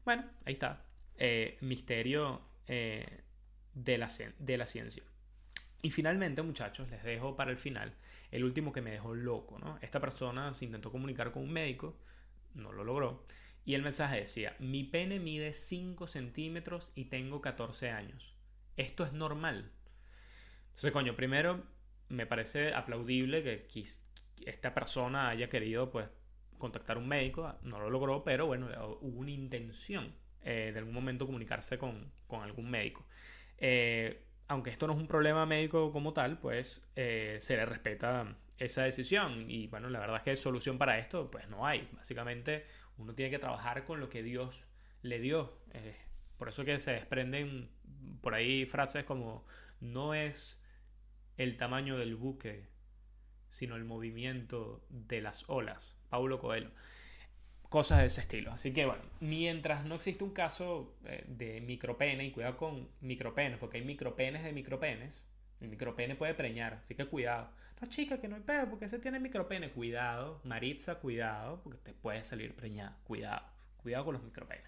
bueno, 0.05 0.25
ahí 0.45 0.53
está. 0.53 0.85
Eh, 1.17 1.59
misterio 1.61 2.43
de, 2.67 3.99
la, 3.99 4.09
de 4.39 4.57
la 4.57 4.67
ciencia. 4.67 5.03
Y 5.83 5.91
finalmente, 5.91 6.43
muchachos, 6.43 6.89
les 6.89 7.03
dejo 7.03 7.37
para 7.37 7.51
el 7.51 7.57
final 7.59 7.93
el 8.31 8.45
último 8.45 8.73
que 8.73 8.81
me 8.81 8.93
dejó 8.93 9.15
loco, 9.15 9.59
¿no? 9.59 9.79
Esta 9.83 10.01
persona 10.01 10.55
se 10.55 10.65
intentó 10.65 10.93
comunicar 10.93 11.33
con 11.33 11.43
un 11.43 11.53
médico, 11.53 11.97
no 12.55 12.73
lo 12.73 12.85
logró, 12.85 13.27
y 13.65 13.75
el 13.75 13.83
mensaje 13.83 14.21
decía, 14.21 14.55
mi 14.59 14.85
pene 14.85 15.19
mide 15.19 15.53
5 15.53 16.07
centímetros 16.07 16.93
y 16.95 17.07
tengo 17.07 17.41
14 17.41 17.91
años. 17.91 18.35
¿Esto 18.77 19.05
es 19.05 19.13
normal? 19.13 19.71
Entonces, 20.71 20.93
coño, 20.93 21.17
primero 21.17 21.63
me 22.09 22.27
parece 22.27 22.73
aplaudible 22.73 23.43
que 23.43 23.67
esta 24.47 24.75
persona 24.75 25.29
haya 25.29 25.49
querido 25.49 25.91
pues 25.91 26.09
contactar 26.59 26.99
un 26.99 27.09
médico, 27.09 27.55
no 27.63 27.81
lo 27.81 27.91
logró, 27.91 28.23
pero 28.23 28.47
bueno, 28.47 28.69
hubo 29.01 29.21
una 29.21 29.31
intención 29.31 30.15
eh, 30.43 30.71
de 30.73 30.79
algún 30.79 30.95
momento 30.95 31.27
comunicarse 31.27 31.79
con, 31.79 32.13
algún 32.31 32.71
médico. 32.71 33.07
Eh, 33.59 34.27
aunque 34.49 34.71
esto 34.71 34.87
no 34.87 34.95
es 34.95 34.99
un 34.99 35.07
problema 35.07 35.47
médico 35.47 35.93
como 35.93 36.13
tal, 36.13 36.39
pues 36.39 36.87
eh, 36.97 37.39
se 37.41 37.57
le 37.57 37.65
respeta 37.67 38.37
esa 38.59 38.85
decisión. 38.85 39.51
Y 39.51 39.67
bueno, 39.69 39.91
la 39.91 40.01
verdad 40.01 40.19
es 40.19 40.23
que 40.23 40.37
solución 40.37 40.79
para 40.79 40.99
esto, 40.99 41.31
pues 41.31 41.49
no 41.49 41.67
hay. 41.67 41.89
Básicamente 41.93 42.67
uno 42.99 43.15
tiene 43.15 43.31
que 43.31 43.39
trabajar 43.39 43.85
con 43.85 44.01
lo 44.01 44.09
que 44.09 44.23
Dios 44.23 44.67
le 45.03 45.19
dio. 45.19 45.59
Por 46.37 46.49
eso 46.49 46.65
que 46.65 46.79
se 46.79 46.93
desprenden 46.93 47.71
por 48.21 48.35
ahí 48.35 48.67
frases 48.67 49.05
como 49.05 49.47
no 49.81 50.15
es 50.15 50.65
el 51.37 51.57
tamaño 51.57 51.97
del 51.97 52.17
buque, 52.17 52.69
sino 53.51 53.77
el 53.77 53.85
movimiento 53.85 54.83
de 54.89 55.21
las 55.21 55.45
olas. 55.49 55.97
Paulo 56.09 56.41
Coelho. 56.41 56.71
Cosas 57.69 58.01
de 58.01 58.07
ese 58.07 58.23
estilo. 58.23 58.51
Así 58.53 58.73
que 58.73 58.87
bueno, 58.87 59.03
mientras 59.21 59.85
no 59.85 59.95
existe 59.95 60.25
un 60.25 60.33
caso 60.33 60.97
eh, 61.05 61.25
de 61.29 61.61
micropene, 61.61 62.25
y 62.25 62.31
cuidado 62.33 62.57
con 62.57 62.89
micropenes, 63.01 63.59
porque 63.59 63.79
hay 63.79 63.85
micropenes 63.85 64.43
de 64.43 64.53
micropenes, 64.53 65.25
el 65.61 65.69
micropene 65.69 66.17
puede 66.17 66.35
preñar, 66.35 66.81
así 66.83 66.95
que 66.95 67.05
cuidado. 67.07 67.51
No, 67.81 67.89
chica, 67.89 68.21
que 68.21 68.29
no 68.29 68.37
hay 68.37 68.43
pedo, 68.43 68.69
porque 68.69 68.89
se 68.89 68.99
tiene 68.99 69.21
micropene. 69.21 69.71
Cuidado, 69.71 70.41
Maritza, 70.45 70.97
cuidado, 70.97 71.61
porque 71.63 71.79
te 71.79 71.93
puede 71.93 72.25
salir 72.25 72.55
preñada. 72.55 72.99
Cuidado, 73.05 73.47
cuidado 73.79 74.05
con 74.05 74.15
los 74.15 74.23
micropenes. 74.23 74.65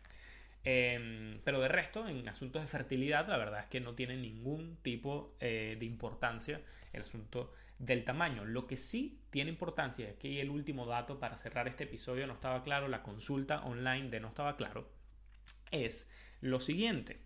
Em, 0.65 1.41
pero 1.45 1.61
de 1.61 1.69
resto, 1.69 2.09
en 2.09 2.29
asuntos 2.29 2.63
de 2.63 2.69
fertilidad, 2.69 3.29
la 3.29 3.37
verdad 3.37 3.61
es 3.61 3.67
que 3.67 3.81
no 3.81 3.95
tiene 3.95 4.17
ningún 4.17 4.77
tipo 4.83 5.35
eh, 5.41 5.77
de 5.79 5.85
importancia 5.85 6.61
el 6.93 7.03
asunto 7.03 7.53
del 7.79 8.05
tamaño. 8.05 8.45
Lo 8.45 8.67
que 8.67 8.77
sí 8.77 9.21
tiene 9.31 9.51
importancia 9.51 10.09
es 10.09 10.17
que 10.17 10.41
el 10.41 10.51
último 10.51 10.87
dato 10.87 11.19
para 11.19 11.37
cerrar 11.37 11.67
este 11.67 11.85
episodio 11.85 12.27
no 12.27 12.35
estaba 12.35 12.63
claro, 12.63 12.87
la 12.89 13.03
consulta 13.03 13.65
online 13.65 14.09
de 14.09 14.21
no 14.21 14.29
estaba 14.29 14.57
claro, 14.57 14.89
es 15.73 16.09
lo 16.41 16.61
siguiente. 16.61 17.21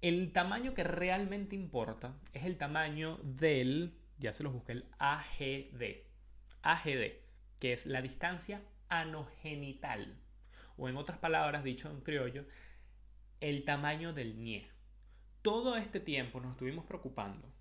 El 0.00 0.30
tamaño 0.32 0.74
que 0.74 0.84
realmente 0.84 1.56
importa 1.56 2.14
es 2.32 2.44
el 2.44 2.56
tamaño 2.56 3.18
del, 3.24 3.98
ya 4.18 4.32
se 4.32 4.44
los 4.44 4.52
busqué, 4.52 4.72
el 4.72 4.84
AGD. 4.98 6.04
AGD, 6.62 7.12
que 7.58 7.72
es 7.72 7.86
la 7.86 8.00
distancia 8.02 8.62
anogenital. 8.88 10.16
O 10.78 10.88
en 10.88 10.96
otras 10.96 11.18
palabras, 11.18 11.64
dicho 11.64 11.90
en 11.90 12.00
criollo, 12.00 12.44
el 13.40 13.64
tamaño 13.64 14.12
del 14.12 14.42
NIE. 14.42 14.68
Todo 15.42 15.76
este 15.76 16.00
tiempo 16.00 16.40
nos 16.40 16.52
estuvimos 16.52 16.86
preocupando 16.86 17.52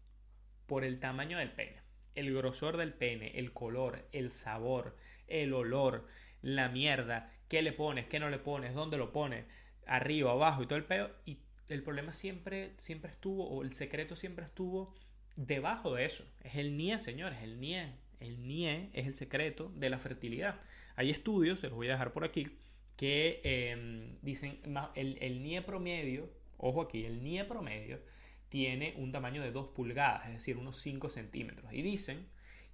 por 0.67 0.83
el 0.83 0.99
tamaño 0.99 1.37
del 1.37 1.51
pene, 1.51 1.81
el 2.15 2.33
grosor 2.33 2.77
del 2.77 2.93
pene, 2.93 3.37
el 3.39 3.53
color, 3.53 4.07
el 4.11 4.31
sabor, 4.31 4.95
el 5.27 5.53
olor, 5.53 6.07
la 6.41 6.69
mierda, 6.69 7.31
qué 7.47 7.61
le 7.61 7.73
pones, 7.73 8.07
qué 8.07 8.19
no 8.19 8.29
le 8.29 8.39
pones, 8.39 8.73
dónde 8.73 8.97
lo 8.97 9.11
pones, 9.11 9.45
arriba, 9.85 10.31
abajo 10.31 10.63
y 10.63 10.67
todo 10.67 10.77
el 10.77 10.85
pedo. 10.85 11.11
Y 11.25 11.39
el 11.69 11.83
problema 11.83 12.13
siempre, 12.13 12.73
siempre 12.77 13.11
estuvo, 13.11 13.47
o 13.47 13.63
el 13.63 13.73
secreto 13.73 14.15
siempre 14.15 14.45
estuvo 14.45 14.93
debajo 15.35 15.95
de 15.95 16.05
eso. 16.05 16.23
Es 16.43 16.55
el 16.55 16.77
NIE, 16.77 16.99
señores, 16.99 17.41
el 17.41 17.59
NIE. 17.59 17.93
El 18.19 18.47
NIE 18.47 18.89
es 18.93 19.05
el 19.07 19.15
secreto 19.15 19.71
de 19.75 19.89
la 19.89 19.99
fertilidad. 19.99 20.59
Hay 20.95 21.11
estudios, 21.11 21.59
se 21.59 21.67
los 21.67 21.75
voy 21.75 21.87
a 21.87 21.91
dejar 21.91 22.13
por 22.13 22.23
aquí, 22.23 22.57
que 22.97 23.39
em, 23.43 24.17
dicen 24.21 24.59
el, 24.95 25.17
el 25.21 25.43
NIE 25.43 25.61
promedio, 25.61 26.29
ojo 26.57 26.81
aquí, 26.81 27.05
el 27.05 27.23
NIE 27.23 27.45
promedio 27.45 28.01
tiene 28.49 28.95
un 28.97 29.11
tamaño 29.11 29.41
de 29.41 29.51
2 29.51 29.69
pulgadas, 29.69 30.27
es 30.27 30.33
decir, 30.33 30.57
unos 30.57 30.77
5 30.77 31.09
centímetros. 31.09 31.71
Y 31.71 31.81
dicen 31.83 32.27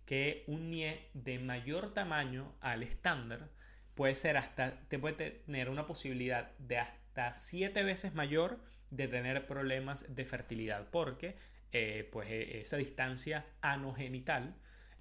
que 0.05 0.43
un 0.47 0.71
NIE 0.71 1.09
de 1.13 1.39
mayor 1.39 1.93
tamaño 1.93 2.55
al 2.61 2.83
estándar 2.83 3.49
puede 3.95 4.15
ser 4.15 4.37
hasta, 4.37 4.79
te 4.87 4.97
puede 4.97 5.31
tener 5.31 5.69
una 5.69 5.85
posibilidad 5.85 6.51
de 6.57 6.77
hasta 6.77 7.33
7 7.33 7.83
veces 7.83 8.13
mayor 8.13 8.59
de 8.91 9.07
tener 9.07 9.45
problemas 9.45 10.15
de 10.15 10.25
fertilidad, 10.25 10.89
porque 10.89 11.35
eh, 11.71 12.07
pues 12.11 12.29
e, 12.29 12.61
esa 12.61 12.77
distancia 12.77 13.45
anogenital 13.61 14.55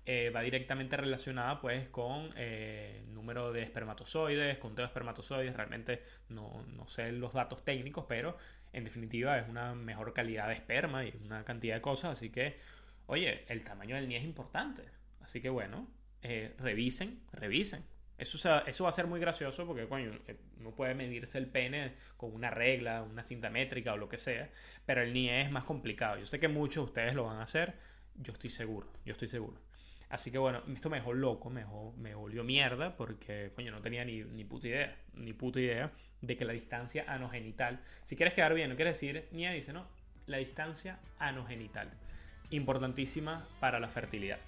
eh, 0.04 0.30
va 0.30 0.42
directamente 0.42 0.96
relacionada 0.96 1.60
pues 1.60 1.88
con 1.88 2.30
eh, 2.36 3.04
número 3.08 3.52
de 3.52 3.62
espermatozoides, 3.62 4.58
conteo 4.58 4.84
de 4.84 4.88
espermatozoides, 4.88 5.54
realmente 5.54 6.02
no, 6.28 6.64
no 6.74 6.88
sé 6.88 7.12
los 7.12 7.32
datos 7.32 7.64
técnicos, 7.64 8.06
pero 8.08 8.36
en 8.72 8.84
definitiva 8.84 9.38
es 9.38 9.48
una 9.48 9.74
mejor 9.74 10.12
calidad 10.12 10.48
de 10.48 10.54
esperma 10.54 11.04
y 11.04 11.14
una 11.24 11.44
cantidad 11.44 11.76
de 11.76 11.80
cosas, 11.80 12.12
así 12.12 12.30
que, 12.30 12.58
oye, 13.06 13.44
el 13.48 13.62
tamaño 13.62 13.96
del 13.96 14.08
NIE 14.08 14.18
es 14.18 14.24
importante, 14.24 14.82
así 15.20 15.40
que 15.40 15.50
bueno, 15.50 15.86
eh, 16.22 16.54
revisen, 16.58 17.20
revisen. 17.32 17.84
Eso, 18.18 18.38
eso 18.66 18.84
va 18.84 18.90
a 18.90 18.92
ser 18.92 19.06
muy 19.06 19.18
gracioso 19.20 19.66
porque, 19.66 19.88
coño, 19.88 20.18
eh, 20.28 20.36
no 20.58 20.74
puede 20.74 20.94
medirse 20.94 21.38
el 21.38 21.48
pene 21.48 21.94
con 22.16 22.32
una 22.32 22.50
regla, 22.50 23.02
una 23.02 23.22
cinta 23.22 23.50
métrica 23.50 23.94
o 23.94 23.96
lo 23.96 24.08
que 24.08 24.18
sea, 24.18 24.50
pero 24.86 25.02
el 25.02 25.12
NIE 25.12 25.42
es 25.42 25.50
más 25.50 25.64
complicado. 25.64 26.18
Yo 26.18 26.26
sé 26.26 26.38
que 26.38 26.48
muchos 26.48 26.84
de 26.84 26.90
ustedes 26.90 27.14
lo 27.14 27.24
van 27.24 27.38
a 27.38 27.42
hacer, 27.42 27.74
yo 28.14 28.32
estoy 28.32 28.50
seguro, 28.50 28.92
yo 29.04 29.12
estoy 29.12 29.28
seguro. 29.28 29.71
Así 30.12 30.30
que 30.30 30.36
bueno, 30.36 30.60
esto 30.74 30.90
me 30.90 30.98
dejó 30.98 31.14
loco, 31.14 31.48
me, 31.48 31.64
me 31.96 32.14
volvió 32.14 32.44
mierda 32.44 32.94
porque, 32.98 33.50
coño, 33.54 33.72
no 33.72 33.80
tenía 33.80 34.04
ni, 34.04 34.22
ni 34.22 34.44
puta 34.44 34.68
idea, 34.68 34.94
ni 35.14 35.32
puta 35.32 35.58
idea 35.58 35.90
de 36.20 36.36
que 36.36 36.44
la 36.44 36.52
distancia 36.52 37.06
anogenital, 37.08 37.80
si 38.02 38.14
quieres 38.14 38.34
quedar 38.34 38.52
bien, 38.52 38.68
no 38.68 38.76
quiere 38.76 38.90
decir, 38.90 39.26
ni 39.32 39.48
dice, 39.48 39.72
no, 39.72 39.86
la 40.26 40.36
distancia 40.36 41.00
anogenital, 41.18 41.90
importantísima 42.50 43.42
para 43.58 43.80
la 43.80 43.88
fertilidad. 43.88 44.38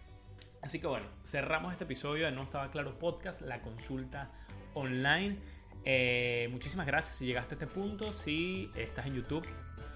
Así 0.61 0.81
que 0.81 0.87
bueno, 0.87 1.07
cerramos 1.25 1.73
este 1.73 1.85
episodio 1.85 2.27
de 2.27 2.33
No 2.33 2.43
Estaba 2.43 2.71
Claro 2.71 2.99
Podcast, 2.99 3.41
la 3.41 3.63
consulta 3.63 4.31
online. 4.75 5.39
Eh, 5.87 6.47
muchísimas 6.51 6.87
gracias 6.87 7.17
si 7.17 7.25
llegaste 7.25 7.55
a 7.55 7.57
este 7.57 7.67
punto. 7.67 8.13
Si 8.13 8.71
estás 8.77 9.07
en 9.07 9.15
YouTube, 9.15 9.47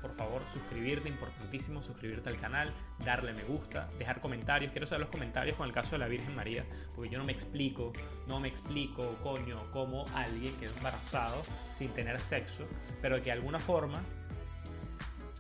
por 0.00 0.14
favor 0.14 0.42
suscribirte, 0.52 1.08
importantísimo 1.08 1.82
suscribirte 1.82 2.28
al 2.28 2.38
canal, 2.38 2.72
darle 3.04 3.32
me 3.32 3.42
gusta, 3.44 3.88
dejar 3.98 4.20
comentarios. 4.20 4.72
Quiero 4.72 4.87
saber 4.87 5.02
los 5.02 5.11
comentarios 5.11 5.56
con 5.56 5.66
el 5.66 5.72
caso 5.72 5.92
de 5.92 5.98
la 5.98 6.08
Virgen 6.08 6.34
María, 6.34 6.64
porque 6.94 7.11
yo 7.11 7.18
no 7.18 7.24
me 7.24 7.32
explico, 7.32 7.92
no 8.26 8.40
me 8.40 8.48
explico, 8.48 9.16
coño, 9.22 9.70
cómo 9.72 10.04
alguien 10.14 10.54
que 10.56 10.66
es 10.66 10.76
embarazado 10.76 11.42
sin 11.72 11.90
tener 11.90 12.18
sexo, 12.20 12.64
pero 13.00 13.16
que 13.16 13.24
de 13.24 13.32
alguna 13.32 13.61
forma 13.61 14.00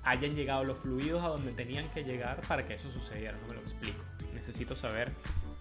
hayan 0.04 0.34
llegado 0.34 0.64
los 0.64 0.78
fluidos 0.78 1.22
a 1.22 1.28
donde 1.28 1.52
tenían 1.52 1.88
que 1.90 2.04
llegar 2.04 2.40
para 2.48 2.64
que 2.66 2.74
eso 2.74 2.90
sucediera. 2.90 3.36
No 3.38 3.48
me 3.48 3.54
lo 3.54 3.60
explico. 3.60 4.02
Necesito 4.34 4.74
saber. 4.74 5.12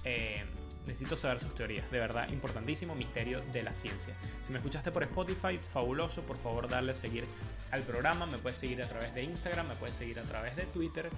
Eh, 0.04 0.44
necesito 0.88 1.16
saber 1.16 1.40
sus 1.40 1.54
teorías. 1.54 1.90
De 1.92 2.00
verdad, 2.00 2.30
importantísimo 2.30 2.96
misterio 2.96 3.42
de 3.52 3.64
la 3.64 3.76
ciencia. 3.76 4.16
Si 4.46 4.52
me 4.52 4.58
escuchaste 4.58 4.92
por 4.92 5.04
Spotify, 5.04 5.58
fabuloso. 5.58 6.22
Por 6.22 6.38
favor, 6.38 6.68
darle 6.68 6.94
a 6.94 6.96
seguir 6.96 7.26
al 7.72 7.84
programa. 7.84 8.26
Me 8.26 8.38
puedes 8.38 8.58
seguir 8.58 8.82
a 8.82 8.88
través 8.88 9.14
de 9.14 9.24
Instagram, 9.24 9.68
me 9.68 9.76
puedes 9.76 9.96
seguir 9.96 10.20
a 10.20 10.24
través 10.24 10.56
de 10.56 10.64
Twitter. 10.68 11.10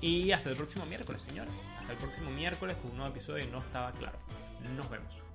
Y 0.00 0.32
hasta 0.32 0.50
el 0.50 0.56
próximo 0.56 0.86
miércoles, 0.86 1.20
señores. 1.22 1.52
Hasta 1.80 1.92
el 1.92 1.98
próximo 1.98 2.30
miércoles 2.30 2.76
con 2.76 2.90
un 2.90 2.96
nuevo 2.98 3.12
episodio 3.12 3.44
de 3.44 3.50
No 3.50 3.58
Estaba 3.58 3.92
Claro. 3.92 4.18
Nos 4.76 4.90
vemos. 4.90 5.27